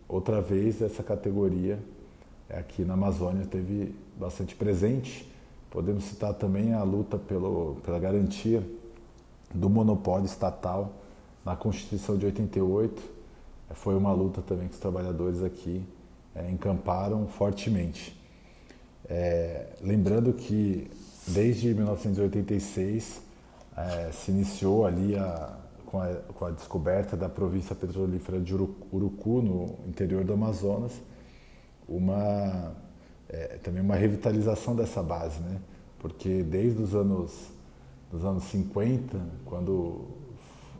outra 0.09 0.41
vez 0.41 0.81
essa 0.81 1.03
categoria 1.03 1.79
aqui 2.49 2.83
na 2.83 2.95
Amazônia 2.95 3.45
teve 3.45 3.95
bastante 4.19 4.55
presente 4.55 5.27
Podemos 5.69 6.05
citar 6.05 6.33
também 6.33 6.73
a 6.73 6.81
luta 6.83 7.17
pelo, 7.17 7.75
pela 7.83 7.99
garantia 7.99 8.63
do 9.53 9.69
monopólio 9.69 10.25
estatal 10.25 10.93
na 11.43 11.55
Constituição 11.55 12.17
de 12.17 12.25
88. 12.25 13.01
Foi 13.71 13.95
uma 13.95 14.13
luta 14.13 14.41
também 14.41 14.67
que 14.69 14.75
os 14.75 14.79
trabalhadores 14.79 15.43
aqui 15.43 15.83
é, 16.33 16.49
encamparam 16.49 17.27
fortemente. 17.27 18.17
É, 19.09 19.67
lembrando 19.81 20.33
que 20.33 20.89
desde 21.27 21.73
1986 21.73 23.21
é, 23.75 24.11
se 24.11 24.31
iniciou 24.31 24.85
ali 24.85 25.15
a, 25.15 25.57
com, 25.85 26.01
a, 26.01 26.07
com, 26.33 26.45
a, 26.45 26.51
descoberta 26.51 27.15
da 27.15 27.29
província 27.29 27.75
petrolífera 27.75 28.39
de 28.39 28.53
Urucu, 28.53 29.41
no 29.41 29.75
interior 29.87 30.23
do 30.23 30.33
Amazonas, 30.33 30.93
uma, 31.87 32.75
é, 33.29 33.57
também 33.63 33.81
uma 33.81 33.95
revitalização 33.95 34.75
dessa 34.75 35.01
base, 35.01 35.39
né? 35.39 35.59
porque 35.99 36.43
desde 36.43 36.81
os 36.81 36.93
anos, 36.93 37.33
dos 38.11 38.25
anos 38.25 38.43
50, 38.45 39.19
quando 39.45 40.05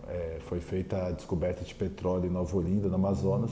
é, 0.08 0.40
foi 0.42 0.60
feita 0.60 1.08
a 1.08 1.12
descoberta 1.12 1.64
de 1.64 1.74
petróleo 1.74 2.26
em 2.26 2.30
Nova 2.30 2.56
Olinda, 2.58 2.88
no 2.90 2.96
Amazonas, 2.96 3.52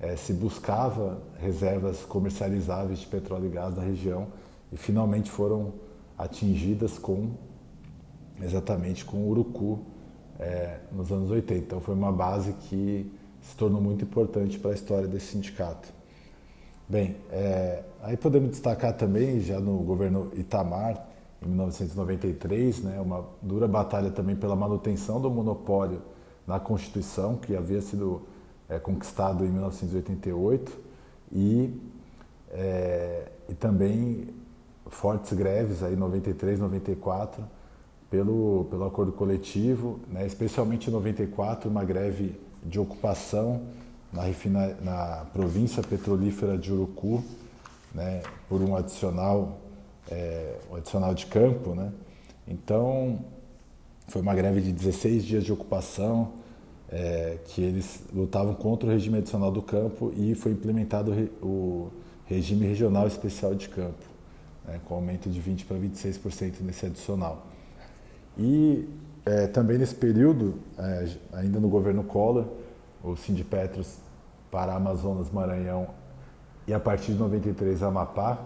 é, 0.00 0.16
se 0.16 0.32
buscava 0.32 1.18
reservas 1.38 2.02
comercializáveis 2.02 3.00
de 3.00 3.06
petróleo 3.06 3.46
e 3.46 3.50
gás 3.50 3.74
da 3.74 3.82
região 3.82 4.28
e 4.72 4.76
finalmente 4.76 5.30
foram 5.30 5.74
atingidas 6.16 6.98
com 6.98 7.30
exatamente 8.40 9.04
com 9.04 9.18
o 9.18 9.28
Urucu 9.28 9.80
é, 10.38 10.78
nos 10.90 11.12
anos 11.12 11.30
80. 11.30 11.54
Então 11.54 11.80
foi 11.80 11.94
uma 11.94 12.10
base 12.10 12.52
que 12.54 13.12
se 13.42 13.54
tornou 13.56 13.80
muito 13.80 14.04
importante 14.04 14.58
para 14.58 14.70
a 14.70 14.74
história 14.74 15.06
desse 15.06 15.26
sindicato. 15.26 15.88
Bem, 16.88 17.16
é, 17.30 17.84
aí 18.02 18.16
podemos 18.16 18.50
destacar 18.50 18.96
também, 18.96 19.40
já 19.40 19.60
no 19.60 19.78
governo 19.78 20.32
Itamar, 20.34 21.06
em 21.42 21.48
1993, 21.48 22.82
né, 22.82 23.00
uma 23.00 23.24
dura 23.40 23.68
batalha 23.68 24.10
também 24.10 24.36
pela 24.36 24.56
manutenção 24.56 25.20
do 25.20 25.30
monopólio 25.30 26.02
na 26.46 26.58
Constituição, 26.58 27.36
que 27.36 27.54
havia 27.56 27.80
sido 27.80 28.22
é, 28.70 28.78
conquistado 28.78 29.44
em 29.44 29.48
1988, 29.48 30.72
e, 31.32 31.74
é, 32.50 33.26
e 33.48 33.54
também 33.54 34.28
fortes 34.86 35.32
greves 35.32 35.82
aí 35.82 35.94
93, 35.94 36.58
94 36.58 37.44
pelo 38.10 38.66
pelo 38.70 38.84
acordo 38.84 39.12
coletivo, 39.12 40.00
né, 40.08 40.26
especialmente 40.26 40.88
em 40.88 40.92
94 40.92 41.70
uma 41.70 41.84
greve 41.84 42.40
de 42.64 42.80
ocupação 42.80 43.62
na, 44.12 44.22
refina, 44.22 44.76
na 44.82 45.26
província 45.32 45.82
petrolífera 45.82 46.58
de 46.58 46.72
Urucu, 46.72 47.22
né, 47.94 48.22
por 48.48 48.60
um 48.60 48.74
adicional 48.74 49.58
é, 50.10 50.56
um 50.70 50.76
adicional 50.76 51.14
de 51.14 51.26
campo, 51.26 51.74
né? 51.74 51.92
Então 52.48 53.20
foi 54.08 54.20
uma 54.20 54.34
greve 54.34 54.60
de 54.60 54.72
16 54.72 55.24
dias 55.24 55.44
de 55.44 55.52
ocupação 55.52 56.32
é, 56.90 57.38
que 57.46 57.62
eles 57.62 58.02
lutavam 58.12 58.54
contra 58.54 58.88
o 58.88 58.92
regime 58.92 59.18
adicional 59.18 59.50
do 59.50 59.62
campo 59.62 60.12
e 60.16 60.34
foi 60.34 60.52
implementado 60.52 61.12
o 61.40 61.88
regime 62.26 62.66
regional 62.66 63.06
especial 63.06 63.54
de 63.54 63.68
campo 63.68 64.10
né, 64.66 64.80
com 64.84 64.94
aumento 64.94 65.28
de 65.28 65.40
20% 65.40 65.66
para 65.66 65.76
26% 65.76 66.60
nesse 66.60 66.86
adicional. 66.86 67.46
E 68.38 68.88
é, 69.24 69.46
também 69.46 69.78
nesse 69.78 69.94
período, 69.94 70.54
é, 70.78 71.08
ainda 71.32 71.60
no 71.60 71.68
governo 71.68 72.02
Collor, 72.02 72.46
o 73.02 73.16
Sindipetros 73.16 73.96
para 74.50 74.74
Amazonas, 74.74 75.30
Maranhão 75.30 75.88
e 76.66 76.74
a 76.74 76.80
partir 76.80 77.12
de 77.12 77.18
93 77.18 77.82
Amapá, 77.82 78.38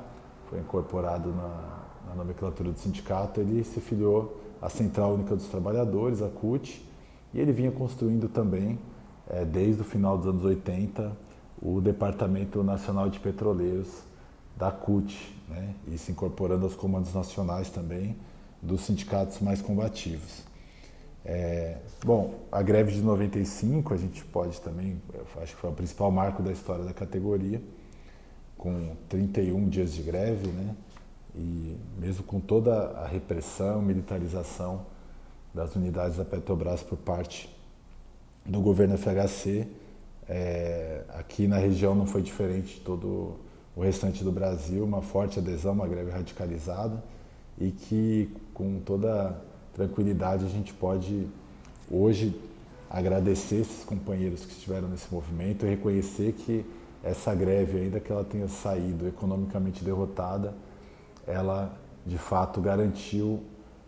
foi 0.49 0.61
incorporado 0.61 1.31
na, 1.31 1.79
na 2.09 2.15
nomenclatura 2.15 2.71
do 2.71 2.79
sindicato, 2.79 3.41
ele 3.41 3.65
se 3.65 3.81
filiou 3.81 4.41
à 4.61 4.69
Central 4.69 5.15
Única 5.15 5.35
dos 5.35 5.47
Trabalhadores, 5.47 6.23
a 6.23 6.29
CUT, 6.29 6.85
e 7.35 7.41
ele 7.41 7.53
vinha 7.53 7.73
construindo 7.73 8.29
também, 8.29 8.79
é, 9.29 9.45
desde 9.45 9.83
o 9.83 9.85
final 9.85 10.17
dos 10.17 10.29
anos 10.29 10.45
80, 10.45 11.13
o 11.61 11.81
Departamento 11.81 12.63
Nacional 12.63 13.11
de 13.11 13.19
Petroleiros 13.19 13.89
da 14.57 14.71
CUT, 14.71 15.37
né? 15.49 15.75
e 15.89 15.99
se 15.99 16.13
incorporando 16.13 16.65
aos 16.65 16.77
comandos 16.77 17.13
nacionais 17.13 17.69
também 17.71 18.17
dos 18.63 18.83
sindicatos 18.83 19.41
mais 19.41 19.61
combativos. 19.61 20.45
É, 21.25 21.79
bom, 22.05 22.35
a 22.53 22.63
greve 22.63 22.93
de 22.93 23.01
95 23.01 23.93
a 23.93 23.97
gente 23.97 24.25
pode 24.27 24.61
também, 24.61 25.01
acho 25.43 25.55
que 25.55 25.61
foi 25.61 25.71
o 25.71 25.73
principal 25.73 26.11
marco 26.13 26.43
da 26.43 26.53
história 26.53 26.85
da 26.85 26.93
categoria, 26.93 27.61
com 28.57 28.95
31 29.09 29.69
dias 29.69 29.93
de 29.93 30.03
greve, 30.03 30.47
né? 30.49 30.75
E 31.35 31.77
mesmo 31.99 32.23
com 32.23 32.39
toda 32.39 32.91
a 32.91 33.09
repressão, 33.09 33.83
militarização 33.83 34.87
das 35.55 35.77
unidades 35.77 36.17
da 36.17 36.25
Petrobras 36.25 36.83
por 36.83 36.99
parte 36.99 37.49
do 38.45 38.61
governo 38.61 38.99
FHC, 38.99 39.67
é, 40.29 41.03
aqui 41.11 41.47
na 41.47 41.57
região 41.57 41.95
não 41.95 42.07
foi 42.07 42.23
diferente 42.23 42.75
de 42.75 42.81
todo 42.81 43.37
o 43.77 43.83
restante 43.83 44.25
do 44.25 44.33
Brasil, 44.33 44.85
uma 44.85 45.01
forte 45.01 45.39
adesão, 45.39 45.73
uma 45.73 45.87
greve 45.87 46.11
radicalizada 46.11 47.03
e 47.59 47.71
que 47.71 48.31
com 48.53 48.81
toda 48.81 49.41
tranquilidade 49.73 50.45
a 50.45 50.49
gente 50.49 50.73
pode 50.73 51.27
hoje 51.91 52.39
agradecer 52.89 53.57
esses 53.57 53.85
companheiros 53.85 54.45
que 54.45 54.53
estiveram 54.53 54.89
nesse 54.89 55.13
movimento 55.13 55.67
e 55.67 55.71
reconhecer 55.71 56.33
que 56.33 56.65
essa 57.03 57.35
greve, 57.35 57.79
ainda 57.79 58.01
que 58.01 58.11
ela 58.11 58.25
tenha 58.25 58.49
saído 58.49 59.07
economicamente 59.07 59.85
derrotada, 59.85 60.55
ela 61.27 61.77
de 62.07 62.17
fato 62.19 62.61
garantiu 62.61 63.43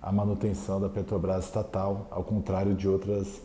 a 0.06 0.12
manutenção 0.12 0.80
da 0.80 0.88
Petrobras 0.88 1.44
estatal, 1.44 2.06
ao 2.10 2.22
contrário 2.22 2.74
de 2.74 2.88
outras 2.88 3.42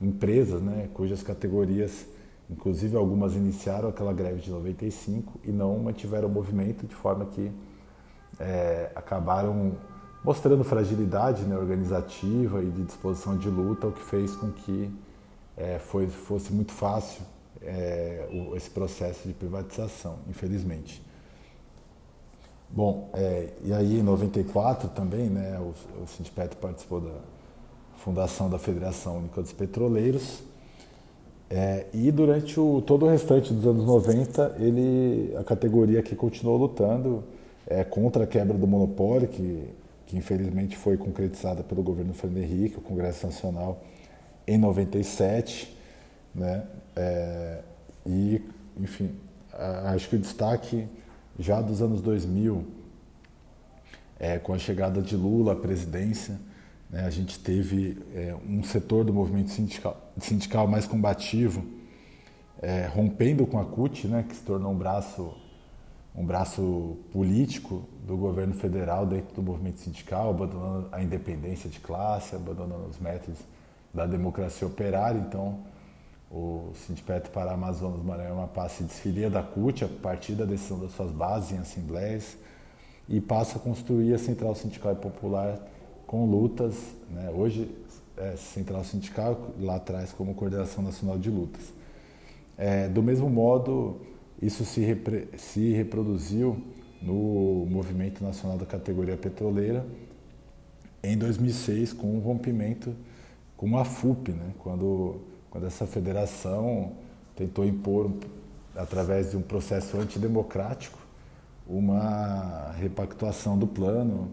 empresas, 0.00 0.62
né, 0.62 0.88
cujas 0.94 1.22
categorias 1.22 2.06
Inclusive, 2.48 2.96
algumas 2.96 3.34
iniciaram 3.34 3.88
aquela 3.88 4.12
greve 4.12 4.40
de 4.40 4.50
95 4.50 5.40
e 5.44 5.50
não 5.50 5.78
mantiveram 5.78 6.28
o 6.28 6.30
movimento, 6.30 6.86
de 6.86 6.94
forma 6.94 7.24
que 7.26 7.50
é, 8.38 8.90
acabaram 8.94 9.72
mostrando 10.22 10.62
fragilidade 10.62 11.42
né, 11.44 11.56
organizativa 11.56 12.62
e 12.62 12.70
de 12.70 12.82
disposição 12.84 13.36
de 13.36 13.48
luta, 13.48 13.86
o 13.86 13.92
que 13.92 14.02
fez 14.02 14.34
com 14.36 14.50
que 14.50 14.90
é, 15.56 15.78
foi, 15.78 16.06
fosse 16.06 16.52
muito 16.52 16.72
fácil 16.72 17.22
é, 17.62 18.28
o, 18.30 18.54
esse 18.56 18.68
processo 18.70 19.26
de 19.26 19.32
privatização, 19.32 20.18
infelizmente. 20.28 21.02
Bom, 22.76 23.08
é, 23.14 23.50
e 23.62 23.72
aí 23.72 24.00
em 24.00 24.02
94 24.02 24.88
também, 24.88 25.30
né, 25.30 25.60
o, 25.60 26.02
o 26.02 26.08
Sindicato 26.08 26.56
participou 26.56 27.00
da 27.00 27.14
fundação 27.98 28.50
da 28.50 28.58
Federação 28.58 29.18
Única 29.18 29.40
dos 29.40 29.52
Petroleiros, 29.52 30.42
é, 31.48 31.86
e 31.94 32.10
durante 32.10 32.58
o, 32.58 32.82
todo 32.84 33.06
o 33.06 33.08
restante 33.08 33.54
dos 33.54 33.64
anos 33.64 33.86
90, 33.86 34.56
ele, 34.58 35.32
a 35.36 35.44
categoria 35.44 36.02
que 36.02 36.16
continuou 36.16 36.56
lutando 36.56 37.22
é, 37.64 37.84
contra 37.84 38.24
a 38.24 38.26
quebra 38.26 38.58
do 38.58 38.66
monopólio, 38.66 39.28
que, 39.28 39.68
que 40.04 40.16
infelizmente 40.16 40.76
foi 40.76 40.96
concretizada 40.96 41.62
pelo 41.62 41.80
governo 41.80 42.12
Fernando 42.12 42.42
Henrique, 42.42 42.78
o 42.78 42.80
Congresso 42.80 43.24
Nacional, 43.24 43.84
em 44.48 44.58
97. 44.58 45.72
Né? 46.34 46.64
É, 46.96 47.60
e, 48.04 48.42
enfim, 48.80 49.14
acho 49.84 50.08
que 50.08 50.16
o 50.16 50.18
destaque 50.18 50.88
já 51.38 51.60
dos 51.60 51.82
anos 51.82 52.00
2000, 52.00 52.64
é, 54.18 54.38
com 54.38 54.54
a 54.54 54.58
chegada 54.58 55.02
de 55.02 55.16
Lula 55.16 55.52
à 55.52 55.56
presidência, 55.56 56.38
né? 56.90 57.04
A 57.04 57.10
gente 57.10 57.38
teve 57.38 57.98
é, 58.14 58.34
um 58.48 58.62
setor 58.62 59.04
do 59.04 59.12
movimento 59.12 59.50
sindical, 59.50 60.12
sindical 60.18 60.68
mais 60.68 60.86
combativo 60.86 61.64
é, 62.62 62.86
rompendo 62.86 63.46
com 63.46 63.58
a 63.58 63.64
CUT, 63.64 64.06
né, 64.06 64.24
que 64.26 64.34
se 64.34 64.42
tornou 64.42 64.72
um 64.72 64.76
braço, 64.76 65.34
um 66.14 66.24
braço 66.24 66.96
político 67.12 67.84
do 68.06 68.16
governo 68.16 68.54
federal 68.54 69.04
dentro 69.04 69.34
do 69.34 69.42
movimento 69.42 69.80
sindical, 69.80 70.30
abandonando 70.30 70.88
a 70.92 71.02
independência 71.02 71.68
de 71.68 71.80
classe, 71.80 72.34
abandonando 72.34 72.86
os 72.86 72.98
métodos 72.98 73.40
da 73.92 74.06
democracia 74.06 74.66
operária. 74.66 75.18
Então, 75.18 75.58
o 76.34 76.72
Sindicato 76.74 77.30
para 77.30 77.52
Amazonas 77.52 78.02
Maranhão 78.02 78.38
Amapá 78.38 78.68
se 78.68 78.82
desfilia 78.82 79.30
da 79.30 79.40
CUT 79.40 79.84
a 79.84 79.88
partir 79.88 80.32
da 80.32 80.44
decisão 80.44 80.80
das 80.80 80.90
suas 80.90 81.12
bases 81.12 81.52
em 81.52 81.58
assembleias 81.58 82.36
e 83.08 83.20
passa 83.20 83.56
a 83.56 83.60
construir 83.60 84.12
a 84.12 84.18
Central 84.18 84.52
Sindical 84.56 84.94
e 84.94 84.96
Popular 84.96 85.60
com 86.08 86.26
lutas, 86.26 86.74
né? 87.08 87.30
hoje 87.32 87.70
é 88.16 88.34
Central 88.36 88.82
Sindical, 88.82 89.52
lá 89.60 89.76
atrás 89.76 90.12
como 90.12 90.34
Coordenação 90.34 90.82
Nacional 90.82 91.18
de 91.18 91.30
Lutas. 91.30 91.72
É, 92.58 92.88
do 92.88 93.00
mesmo 93.02 93.30
modo, 93.30 94.00
isso 94.42 94.64
se, 94.64 94.80
repre, 94.80 95.28
se 95.36 95.72
reproduziu 95.72 96.60
no 97.00 97.64
Movimento 97.70 98.24
Nacional 98.24 98.58
da 98.58 98.66
Categoria 98.66 99.16
Petroleira 99.16 99.86
em 101.00 101.16
2006 101.16 101.92
com 101.92 102.08
o 102.08 102.16
um 102.16 102.18
rompimento 102.18 102.92
com 103.56 103.76
a 103.78 103.84
FUP, 103.84 104.32
né? 104.32 104.52
quando, 104.58 105.20
quando 105.54 105.68
essa 105.68 105.86
federação 105.86 106.94
tentou 107.36 107.64
impor, 107.64 108.10
através 108.74 109.30
de 109.30 109.36
um 109.36 109.40
processo 109.40 109.96
antidemocrático, 109.96 110.98
uma 111.64 112.72
repactuação 112.72 113.56
do 113.56 113.64
plano 113.64 114.32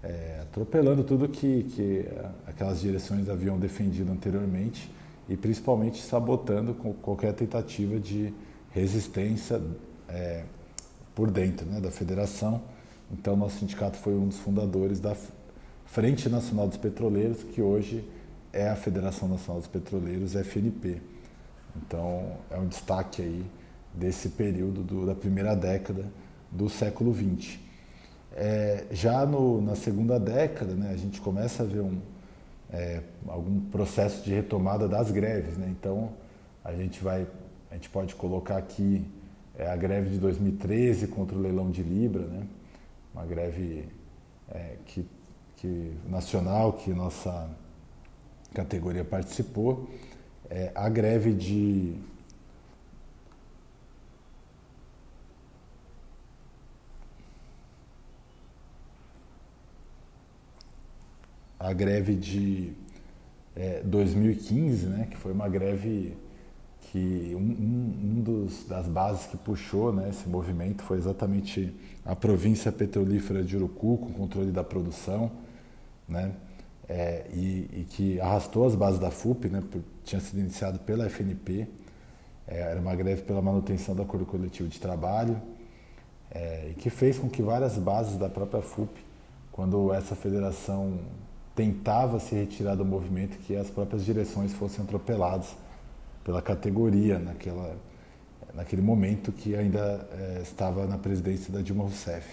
é, 0.00 0.38
atropelando 0.42 1.02
tudo 1.02 1.28
que, 1.28 1.64
que 1.64 2.06
aquelas 2.46 2.80
direções 2.80 3.28
haviam 3.28 3.58
defendido 3.58 4.12
anteriormente 4.12 4.88
e 5.28 5.36
principalmente 5.36 6.00
sabotando 6.00 6.72
qualquer 7.02 7.32
tentativa 7.32 7.98
de 7.98 8.32
resistência 8.70 9.60
é, 10.08 10.44
por 11.16 11.32
dentro 11.32 11.66
né, 11.66 11.80
da 11.80 11.90
federação. 11.90 12.62
Então, 13.10 13.34
nosso 13.34 13.58
sindicato 13.58 13.96
foi 13.96 14.14
um 14.14 14.28
dos 14.28 14.38
fundadores 14.38 15.00
da 15.00 15.16
Frente 15.84 16.28
Nacional 16.28 16.68
dos 16.68 16.76
Petroleiros, 16.76 17.42
que 17.42 17.60
hoje 17.60 18.08
é 18.54 18.68
a 18.68 18.76
Federação 18.76 19.28
Nacional 19.28 19.60
dos 19.60 19.68
Petroleiros, 19.68 20.36
FNP. 20.36 21.02
Então, 21.76 22.36
é 22.50 22.56
um 22.56 22.68
destaque 22.68 23.20
aí 23.20 23.44
desse 23.92 24.28
período 24.28 24.84
do, 24.84 25.04
da 25.04 25.14
primeira 25.14 25.56
década 25.56 26.06
do 26.52 26.68
século 26.68 27.12
XX. 27.12 27.58
É, 28.32 28.84
já 28.92 29.26
no, 29.26 29.60
na 29.60 29.74
segunda 29.74 30.20
década, 30.20 30.72
né, 30.74 30.92
a 30.92 30.96
gente 30.96 31.20
começa 31.20 31.64
a 31.64 31.66
ver 31.66 31.80
um, 31.80 31.98
é, 32.72 33.02
algum 33.26 33.60
processo 33.60 34.22
de 34.22 34.32
retomada 34.32 34.86
das 34.86 35.10
greves. 35.10 35.58
Né? 35.58 35.66
Então, 35.68 36.12
a 36.64 36.72
gente 36.72 37.02
vai, 37.02 37.26
a 37.72 37.74
gente 37.74 37.90
pode 37.90 38.14
colocar 38.14 38.56
aqui 38.56 39.04
é, 39.58 39.68
a 39.68 39.74
greve 39.74 40.10
de 40.10 40.18
2013 40.18 41.08
contra 41.08 41.36
o 41.36 41.40
leilão 41.40 41.72
de 41.72 41.82
Libra, 41.82 42.22
né? 42.22 42.46
uma 43.12 43.24
greve 43.24 43.88
é, 44.48 44.76
que, 44.86 45.04
que 45.56 45.92
nacional 46.08 46.74
que 46.74 46.92
nossa 46.92 47.50
categoria 48.54 49.04
participou, 49.04 49.90
é, 50.48 50.70
a 50.74 50.88
greve 50.88 51.34
de 51.34 51.96
a 61.58 61.72
greve 61.72 62.14
de 62.14 62.72
é, 63.56 63.80
2015, 63.84 64.86
né, 64.86 65.08
que 65.10 65.16
foi 65.16 65.32
uma 65.32 65.48
greve 65.48 66.16
que 66.82 67.32
um, 67.34 67.38
um, 67.38 68.18
um, 68.18 68.22
dos 68.22 68.64
das 68.66 68.86
bases 68.86 69.26
que 69.26 69.36
puxou 69.38 69.92
né, 69.92 70.10
esse 70.10 70.28
movimento 70.28 70.82
foi 70.82 70.98
exatamente 70.98 71.74
a 72.04 72.14
província 72.14 72.70
petrolífera 72.70 73.42
de 73.42 73.56
Urucu 73.56 73.96
com 73.96 74.12
controle 74.12 74.52
da 74.52 74.62
produção, 74.62 75.32
né, 76.06 76.32
é, 76.88 77.26
e, 77.32 77.70
e, 77.72 77.86
que 77.88 78.20
arrastou 78.20 78.66
as 78.66 78.74
bases 78.74 79.00
da 79.00 79.10
FUP, 79.10 79.48
né, 79.48 79.62
por, 79.70 79.82
tinha 80.04 80.20
sido 80.20 80.40
iniciado 80.40 80.78
pela 80.80 81.06
FNP, 81.06 81.66
é, 82.46 82.60
era 82.60 82.80
uma 82.80 82.94
greve 82.94 83.22
pela 83.22 83.40
manutenção 83.40 83.94
do 83.94 84.02
acordo 84.02 84.26
coletivo 84.26 84.68
de 84.68 84.78
trabalho, 84.78 85.40
é, 86.30 86.68
e 86.70 86.74
que 86.74 86.90
fez 86.90 87.18
com 87.18 87.28
que 87.28 87.42
várias 87.42 87.78
bases 87.78 88.16
da 88.16 88.28
própria 88.28 88.60
FUP, 88.60 88.90
quando 89.50 89.92
essa 89.92 90.14
federação 90.14 90.98
tentava 91.54 92.18
se 92.18 92.34
retirar 92.34 92.74
do 92.74 92.84
movimento, 92.84 93.38
que 93.38 93.56
as 93.56 93.70
próprias 93.70 94.04
direções 94.04 94.52
fossem 94.52 94.84
atropeladas 94.84 95.56
pela 96.24 96.42
categoria 96.42 97.18
naquela, 97.18 97.76
naquele 98.52 98.82
momento 98.82 99.30
que 99.30 99.54
ainda 99.54 100.08
é, 100.12 100.40
estava 100.42 100.86
na 100.86 100.98
presidência 100.98 101.52
da 101.52 101.60
Dilma 101.60 101.84
Rousseff. 101.84 102.28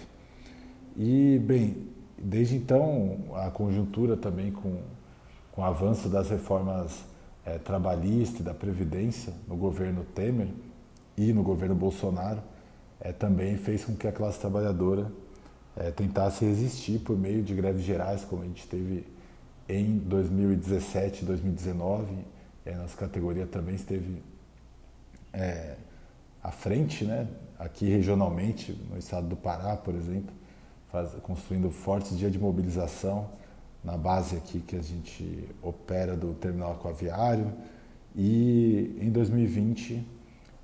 E, 0.98 1.40
bem, 1.46 1.78
desde 2.24 2.56
então, 2.56 3.18
a 3.36 3.50
conjuntura 3.50 4.16
também 4.16 4.52
com, 4.52 4.82
com 5.52 5.62
o 5.62 5.64
avanço 5.64 6.10
das 6.10 6.30
reformas 6.30 7.04
é, 7.46 7.58
trabalhistas 7.58 8.40
e 8.40 8.44
da 8.44 8.54
Previdência 8.54 9.34
no 9.48 9.56
governo 9.56 10.04
Temer 10.04 10.50
e 11.18 11.34
no 11.34 11.44
governo 11.44 11.76
Bolsonaro, 11.76 12.42
é, 13.00 13.12
também 13.12 13.58
fez 13.58 13.86
com 13.86 13.96
que 13.96 14.08
a 14.08 14.12
classe 14.12 14.40
trabalhadora 14.40 15.12
é, 15.76 15.92
tentasse 15.92 16.46
resistir 16.46 17.00
por 17.00 17.18
meio 17.18 17.42
de 17.42 17.54
greves 17.54 17.84
gerais, 17.84 18.24
como 18.24 18.44
a 18.44 18.46
gente 18.46 18.68
teve 18.68 19.06
em 19.68 19.98
2017, 19.98 21.26
2019. 21.26 22.14
É, 22.66 22.76
nossa 22.76 22.96
categoria 22.96 23.48
também 23.48 23.76
esteve 23.76 24.22
à 26.44 26.52
frente, 26.52 27.06
né? 27.06 27.28
aqui 27.62 27.88
regionalmente, 27.88 28.74
no 28.90 28.98
estado 28.98 29.28
do 29.28 29.36
Pará, 29.36 29.78
por 29.78 29.94
exemplo, 29.94 30.34
faz, 30.92 31.12
construindo 31.24 31.72
fortes 31.72 32.18
dias 32.18 32.32
de 32.32 32.38
mobilização 32.38 33.30
na 33.84 33.98
base 33.98 34.36
aqui 34.36 34.60
que 34.60 34.76
a 34.76 34.82
gente 34.82 35.50
opera 35.62 36.16
do 36.16 36.34
terminal 36.34 36.74
aquaviário. 36.74 37.52
E 38.16 38.98
em 39.00 39.10
2020, 39.10 40.06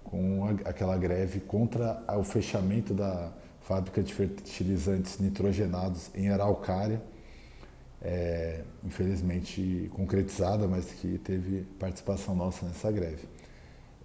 com 0.03 0.45
aquela 0.65 0.97
greve 0.97 1.39
contra 1.39 2.03
o 2.17 2.23
fechamento 2.23 2.93
da 2.93 3.31
fábrica 3.61 4.03
de 4.03 4.13
fertilizantes 4.13 5.19
nitrogenados 5.19 6.09
em 6.13 6.29
Araucária, 6.29 7.01
é, 8.01 8.61
infelizmente 8.83 9.89
concretizada, 9.93 10.67
mas 10.67 10.85
que 10.85 11.17
teve 11.17 11.63
participação 11.79 12.35
nossa 12.35 12.65
nessa 12.65 12.91
greve. 12.91 13.27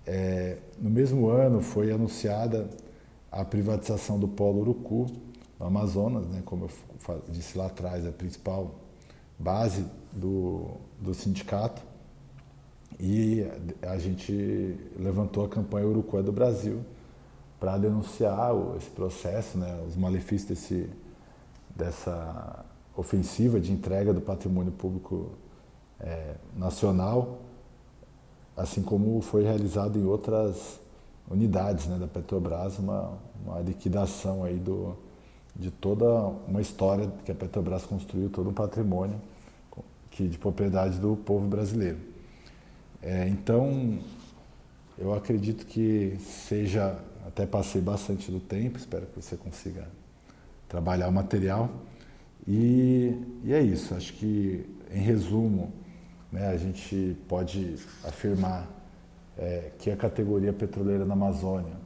É, 0.06 0.56
no 0.80 0.90
mesmo 0.90 1.28
ano 1.28 1.61
foi 1.61 1.92
anunciada 1.92 2.68
a 3.30 3.44
privatização 3.44 4.18
do 4.18 4.26
Polo 4.26 4.61
Urucu, 4.61 5.06
no 5.62 5.68
Amazonas, 5.68 6.27
né, 6.27 6.42
como 6.44 6.68
eu 7.09 7.22
disse 7.29 7.57
lá 7.57 7.66
atrás, 7.66 8.05
a 8.05 8.11
principal 8.11 8.75
base 9.38 9.87
do, 10.12 10.77
do 11.01 11.14
sindicato. 11.14 11.81
E 12.98 13.46
a 13.81 13.96
gente 13.96 14.77
levantou 14.98 15.44
a 15.44 15.48
campanha 15.48 15.87
Urucu 15.87 16.18
é 16.18 16.22
do 16.22 16.33
Brasil 16.33 16.85
para 17.61 17.79
denunciar 17.79 18.51
esse 18.77 18.90
processo, 18.90 19.57
né, 19.57 19.85
os 19.87 19.96
malefícios 19.96 20.48
desse, 20.48 20.90
dessa 21.77 22.64
ofensiva 22.96 23.61
de 23.61 23.72
entrega 23.72 24.12
do 24.12 24.20
patrimônio 24.20 24.72
público 24.72 25.31
é, 26.01 26.35
nacional, 26.57 27.40
assim 28.57 28.83
como 28.83 29.20
foi 29.20 29.44
realizado 29.44 29.96
em 29.96 30.05
outras 30.05 30.81
unidades 31.31 31.87
né, 31.87 31.98
da 31.98 32.09
Petrobras, 32.09 32.79
uma, 32.79 33.16
uma 33.44 33.61
liquidação 33.61 34.44
aí 34.44 34.59
do, 34.59 34.96
de 35.55 35.71
toda 35.71 36.07
uma 36.49 36.61
história 36.61 37.11
que 37.25 37.33
a 37.33 37.35
Petrobras 37.35 37.85
construiu, 37.85 38.31
todo 38.31 38.51
um 38.51 38.55
patrimônio 38.55 39.21
que, 40.11 40.27
de 40.27 40.38
propriedade 40.38 40.99
do 40.99 41.17
povo 41.17 41.47
brasileiro. 41.47 41.99
É, 43.03 43.29
então, 43.29 43.99
eu 44.99 45.12
acredito 45.12 45.67
que 45.67 46.17
seja 46.21 46.99
até 47.27 47.47
passei 47.47 47.81
bastante 47.81 48.31
do 48.31 48.41
tempo, 48.41 48.79
espero 48.79 49.07
que 49.07 49.21
você 49.21 49.37
consiga 49.37 49.88
trabalhar 50.69 51.09
o 51.09 51.12
material. 51.12 51.71
E, 52.47 53.17
e 53.45 53.53
é 53.53 53.61
isso, 53.61 53.95
acho 53.95 54.12
que, 54.15 54.67
em 54.91 55.01
resumo, 55.01 55.73
né, 56.31 56.49
a 56.49 56.57
gente 56.57 57.17
pode 57.29 57.77
afirmar 58.05 58.69
é, 59.38 59.71
que 59.79 59.91
a 59.91 59.97
categoria 59.97 60.53
petroleira 60.53 61.05
na 61.05 61.15
Amazônia 61.15 61.83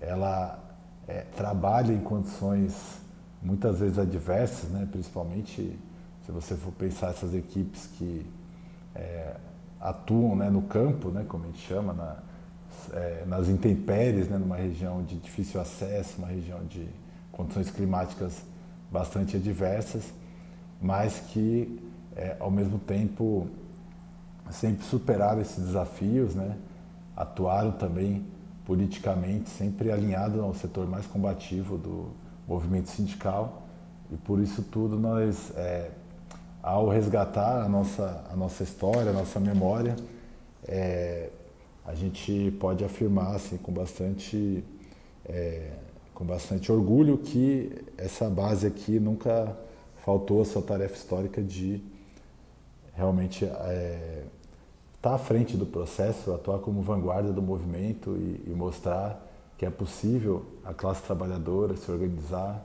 ela 0.00 0.67
é, 1.08 1.24
trabalha 1.34 1.92
em 1.92 2.00
condições 2.00 3.00
muitas 3.42 3.80
vezes 3.80 3.98
adversas, 3.98 4.68
né, 4.68 4.86
principalmente 4.90 5.78
se 6.26 6.30
você 6.30 6.54
for 6.54 6.72
pensar 6.72 7.10
essas 7.10 7.34
equipes 7.34 7.88
que 7.96 8.26
é, 8.94 9.34
atuam 9.80 10.36
né, 10.36 10.50
no 10.50 10.62
campo, 10.62 11.08
né, 11.08 11.24
como 11.26 11.44
a 11.44 11.46
gente 11.46 11.66
chama, 11.66 11.94
na, 11.94 12.16
é, 12.92 13.24
nas 13.26 13.48
intempéries, 13.48 14.28
né, 14.28 14.36
numa 14.36 14.56
região 14.56 15.02
de 15.02 15.16
difícil 15.16 15.60
acesso, 15.60 16.18
uma 16.18 16.28
região 16.28 16.62
de 16.66 16.86
condições 17.32 17.70
climáticas 17.70 18.42
bastante 18.90 19.36
adversas, 19.36 20.12
mas 20.82 21.20
que, 21.28 21.80
é, 22.14 22.36
ao 22.38 22.50
mesmo 22.50 22.78
tempo, 22.78 23.46
sempre 24.50 24.84
superaram 24.84 25.40
esses 25.40 25.64
desafios, 25.64 26.34
né, 26.34 26.56
atuaram 27.16 27.72
também 27.72 28.24
politicamente, 28.68 29.48
sempre 29.48 29.90
alinhado 29.90 30.42
ao 30.42 30.52
setor 30.52 30.86
mais 30.86 31.06
combativo 31.06 31.78
do 31.78 32.10
movimento 32.46 32.90
sindical, 32.90 33.62
e 34.12 34.16
por 34.18 34.40
isso 34.40 34.62
tudo 34.62 34.98
nós, 34.98 35.50
é, 35.56 35.90
ao 36.62 36.86
resgatar 36.86 37.62
a 37.62 37.68
nossa, 37.68 38.26
a 38.30 38.36
nossa 38.36 38.62
história, 38.62 39.10
a 39.10 39.14
nossa 39.14 39.40
memória, 39.40 39.96
é, 40.66 41.30
a 41.86 41.94
gente 41.94 42.54
pode 42.60 42.84
afirmar 42.84 43.36
assim, 43.36 43.56
com 43.56 43.72
bastante 43.72 44.62
é, 45.24 45.70
com 46.12 46.26
bastante 46.26 46.70
orgulho 46.70 47.16
que 47.16 47.72
essa 47.96 48.28
base 48.28 48.66
aqui 48.66 49.00
nunca 49.00 49.56
faltou 50.04 50.42
a 50.42 50.44
sua 50.44 50.60
tarefa 50.60 50.94
histórica 50.94 51.40
de 51.40 51.80
realmente 52.92 53.46
estar 54.98 55.10
tá 55.10 55.14
à 55.14 55.18
frente 55.18 55.56
do 55.56 55.64
processo, 55.64 56.32
atuar 56.32 56.58
como 56.58 56.82
vanguarda 56.82 57.32
do 57.32 57.40
movimento 57.40 58.16
e, 58.16 58.50
e, 58.50 58.54
mostrar 58.54 59.26
que 59.56 59.64
é 59.64 59.70
possível 59.70 60.44
a 60.64 60.74
classe 60.74 61.02
trabalhadora 61.02 61.76
se 61.76 61.90
organizar, 61.90 62.64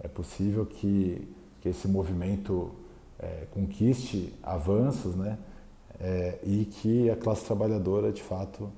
é 0.00 0.08
possível 0.08 0.64
que, 0.64 1.26
que 1.60 1.68
esse 1.68 1.88
movimento 1.88 2.70
é, 3.18 3.46
conquiste 3.52 4.32
avanços, 4.42 5.14
né? 5.14 5.38
é, 6.00 6.38
e 6.42 6.64
que 6.64 7.10
a 7.10 7.16
classe 7.16 7.44
trabalhadora, 7.44 8.12
de 8.12 8.22
fato, 8.22 8.70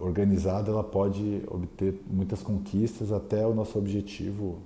organizada, 0.00 0.70
ela 0.70 0.84
pode 0.84 1.42
obter 1.48 2.00
muitas 2.06 2.42
conquistas 2.42 3.12
até 3.12 3.46
o 3.46 3.54
nosso 3.54 3.78
objetivo 3.78 4.58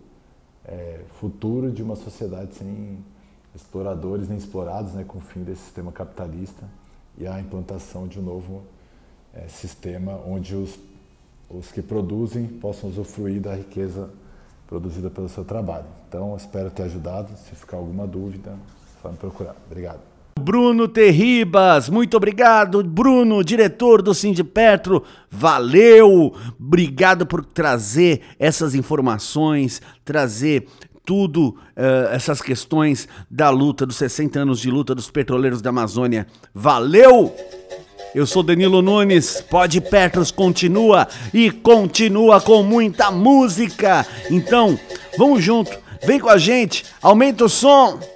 é, 0.64 1.00
futuro 1.20 1.70
de 1.70 1.82
uma 1.82 1.96
sociedade 1.96 2.54
sem 2.54 2.98
exploradores 3.56 4.28
nem 4.28 4.38
explorados, 4.38 4.92
né, 4.92 5.04
com 5.06 5.18
o 5.18 5.20
fim 5.20 5.42
desse 5.42 5.62
sistema 5.62 5.90
capitalista 5.90 6.64
e 7.18 7.26
a 7.26 7.40
implantação 7.40 8.06
de 8.06 8.20
um 8.20 8.22
novo 8.22 8.62
é, 9.34 9.48
sistema 9.48 10.20
onde 10.26 10.54
os, 10.54 10.78
os 11.48 11.72
que 11.72 11.80
produzem 11.80 12.46
possam 12.46 12.90
usufruir 12.90 13.40
da 13.40 13.54
riqueza 13.54 14.10
produzida 14.66 15.08
pelo 15.08 15.28
seu 15.28 15.44
trabalho. 15.44 15.86
Então, 16.08 16.36
espero 16.36 16.70
ter 16.70 16.84
ajudado. 16.84 17.30
Se 17.36 17.54
ficar 17.54 17.78
alguma 17.78 18.06
dúvida, 18.06 18.54
só 19.00 19.10
me 19.10 19.16
procurar. 19.16 19.56
Obrigado. 19.66 20.00
Bruno 20.38 20.86
Terribas, 20.86 21.88
muito 21.88 22.14
obrigado, 22.14 22.84
Bruno, 22.84 23.42
diretor 23.42 24.02
do 24.02 24.12
Sindipetro, 24.12 25.02
valeu, 25.30 26.34
obrigado 26.60 27.24
por 27.24 27.42
trazer 27.42 28.20
essas 28.38 28.74
informações, 28.74 29.80
trazer 30.04 30.68
tudo, 31.06 31.56
uh, 31.76 32.12
essas 32.12 32.42
questões 32.42 33.08
da 33.30 33.48
luta, 33.48 33.86
dos 33.86 33.96
60 33.96 34.40
anos 34.40 34.60
de 34.60 34.70
luta 34.70 34.94
dos 34.94 35.10
petroleiros 35.10 35.62
da 35.62 35.70
Amazônia, 35.70 36.26
valeu! 36.52 37.32
Eu 38.14 38.26
sou 38.26 38.42
Danilo 38.42 38.82
Nunes, 38.82 39.40
Pode 39.42 39.80
Petros 39.80 40.30
continua 40.30 41.06
e 41.32 41.50
continua 41.50 42.40
com 42.40 42.62
muita 42.62 43.10
música. 43.10 44.06
Então, 44.30 44.78
vamos 45.16 45.44
junto, 45.44 45.70
vem 46.04 46.18
com 46.18 46.28
a 46.28 46.38
gente, 46.38 46.84
aumenta 47.00 47.44
o 47.44 47.48
som. 47.48 48.15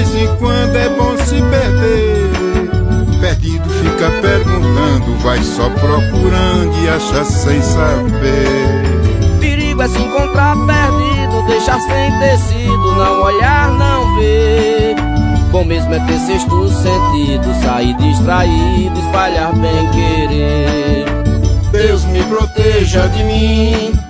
Vez 0.00 0.14
em 0.14 0.36
quando 0.36 0.76
é 0.76 0.88
bom 0.90 1.16
se 1.18 1.36
perder. 1.42 2.30
Perdido 3.20 3.68
fica 3.68 4.10
perguntando, 4.22 5.16
vai 5.18 5.42
só 5.42 5.68
procurando 5.68 6.74
e 6.82 6.88
acha 6.88 7.24
sem 7.24 7.60
saber. 7.60 9.38
Perigo 9.38 9.82
é 9.82 9.88
se 9.88 9.98
encontrar 9.98 10.56
perdido, 10.66 11.46
deixar 11.46 11.78
sem 11.80 12.18
tecido, 12.18 12.94
não 12.94 13.22
olhar, 13.22 13.70
não 13.72 14.16
ver. 14.16 14.96
Bom 15.50 15.64
mesmo 15.64 15.92
é 15.92 16.00
ter 16.06 16.18
sexto 16.20 16.68
sentido, 16.68 17.62
sair 17.62 17.94
distraído, 17.94 18.98
espalhar 18.98 19.52
bem 19.54 19.90
querer. 19.90 21.04
Deus 21.72 22.04
me 22.04 22.22
proteja 22.24 23.06
de 23.08 23.22
mim 23.24 24.09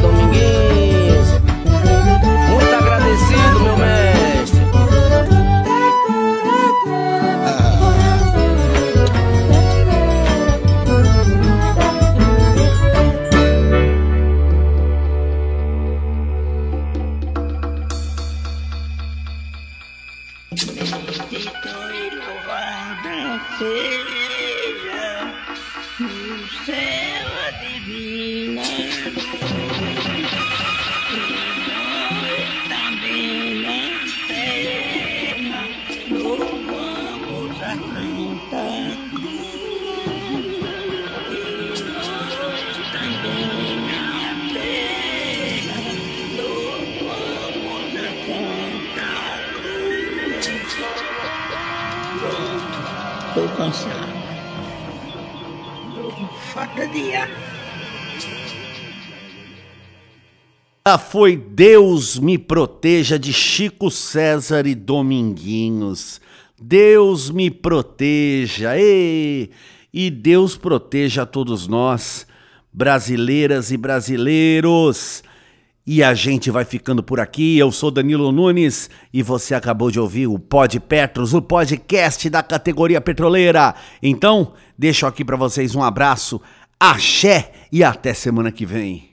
Tô 53.33 53.47
cansado. 53.55 54.11
Falta 56.53 56.87
de 56.87 57.15
ar. 57.15 57.29
Ah, 60.83 60.97
foi 60.97 61.37
Deus 61.37 62.17
me 62.17 62.37
proteja 62.37 63.17
de 63.17 63.31
Chico 63.31 63.91
César 63.91 64.65
e 64.65 64.75
Dominguinhos. 64.75 66.19
Deus 66.59 67.29
me 67.29 67.49
proteja. 67.49 68.77
Ei! 68.77 69.51
E 69.93 70.09
Deus 70.09 70.55
proteja 70.55 71.23
a 71.23 71.25
todos 71.25 71.67
nós, 71.67 72.25
brasileiras 72.73 73.71
e 73.71 73.77
brasileiros. 73.77 75.23
E 75.93 76.01
a 76.01 76.13
gente 76.13 76.49
vai 76.49 76.63
ficando 76.63 77.03
por 77.03 77.19
aqui. 77.19 77.57
Eu 77.57 77.69
sou 77.69 77.91
Danilo 77.91 78.31
Nunes 78.31 78.89
e 79.13 79.21
você 79.21 79.53
acabou 79.53 79.91
de 79.91 79.99
ouvir 79.99 80.25
o 80.25 80.39
Pod 80.39 80.79
Petros, 80.79 81.33
o 81.33 81.41
podcast 81.41 82.29
da 82.29 82.41
categoria 82.41 83.01
petroleira. 83.01 83.75
Então, 84.01 84.53
deixo 84.77 85.05
aqui 85.05 85.25
para 85.25 85.35
vocês 85.35 85.75
um 85.75 85.83
abraço, 85.83 86.41
axé 86.79 87.51
e 87.69 87.83
até 87.83 88.13
semana 88.13 88.53
que 88.53 88.65
vem. 88.65 89.09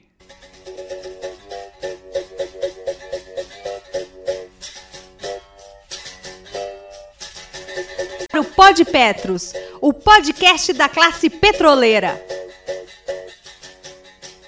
O 8.37 8.43
Pod 8.55 8.85
Petros, 8.85 9.51
o 9.81 9.91
podcast 9.91 10.71
da 10.71 10.87
classe 10.87 11.29
petroleira. 11.29 12.38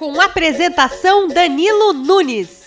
Com 0.02 0.20
apresentação 0.20 1.28
Danilo 1.28 1.94
Nunes. 1.94 2.61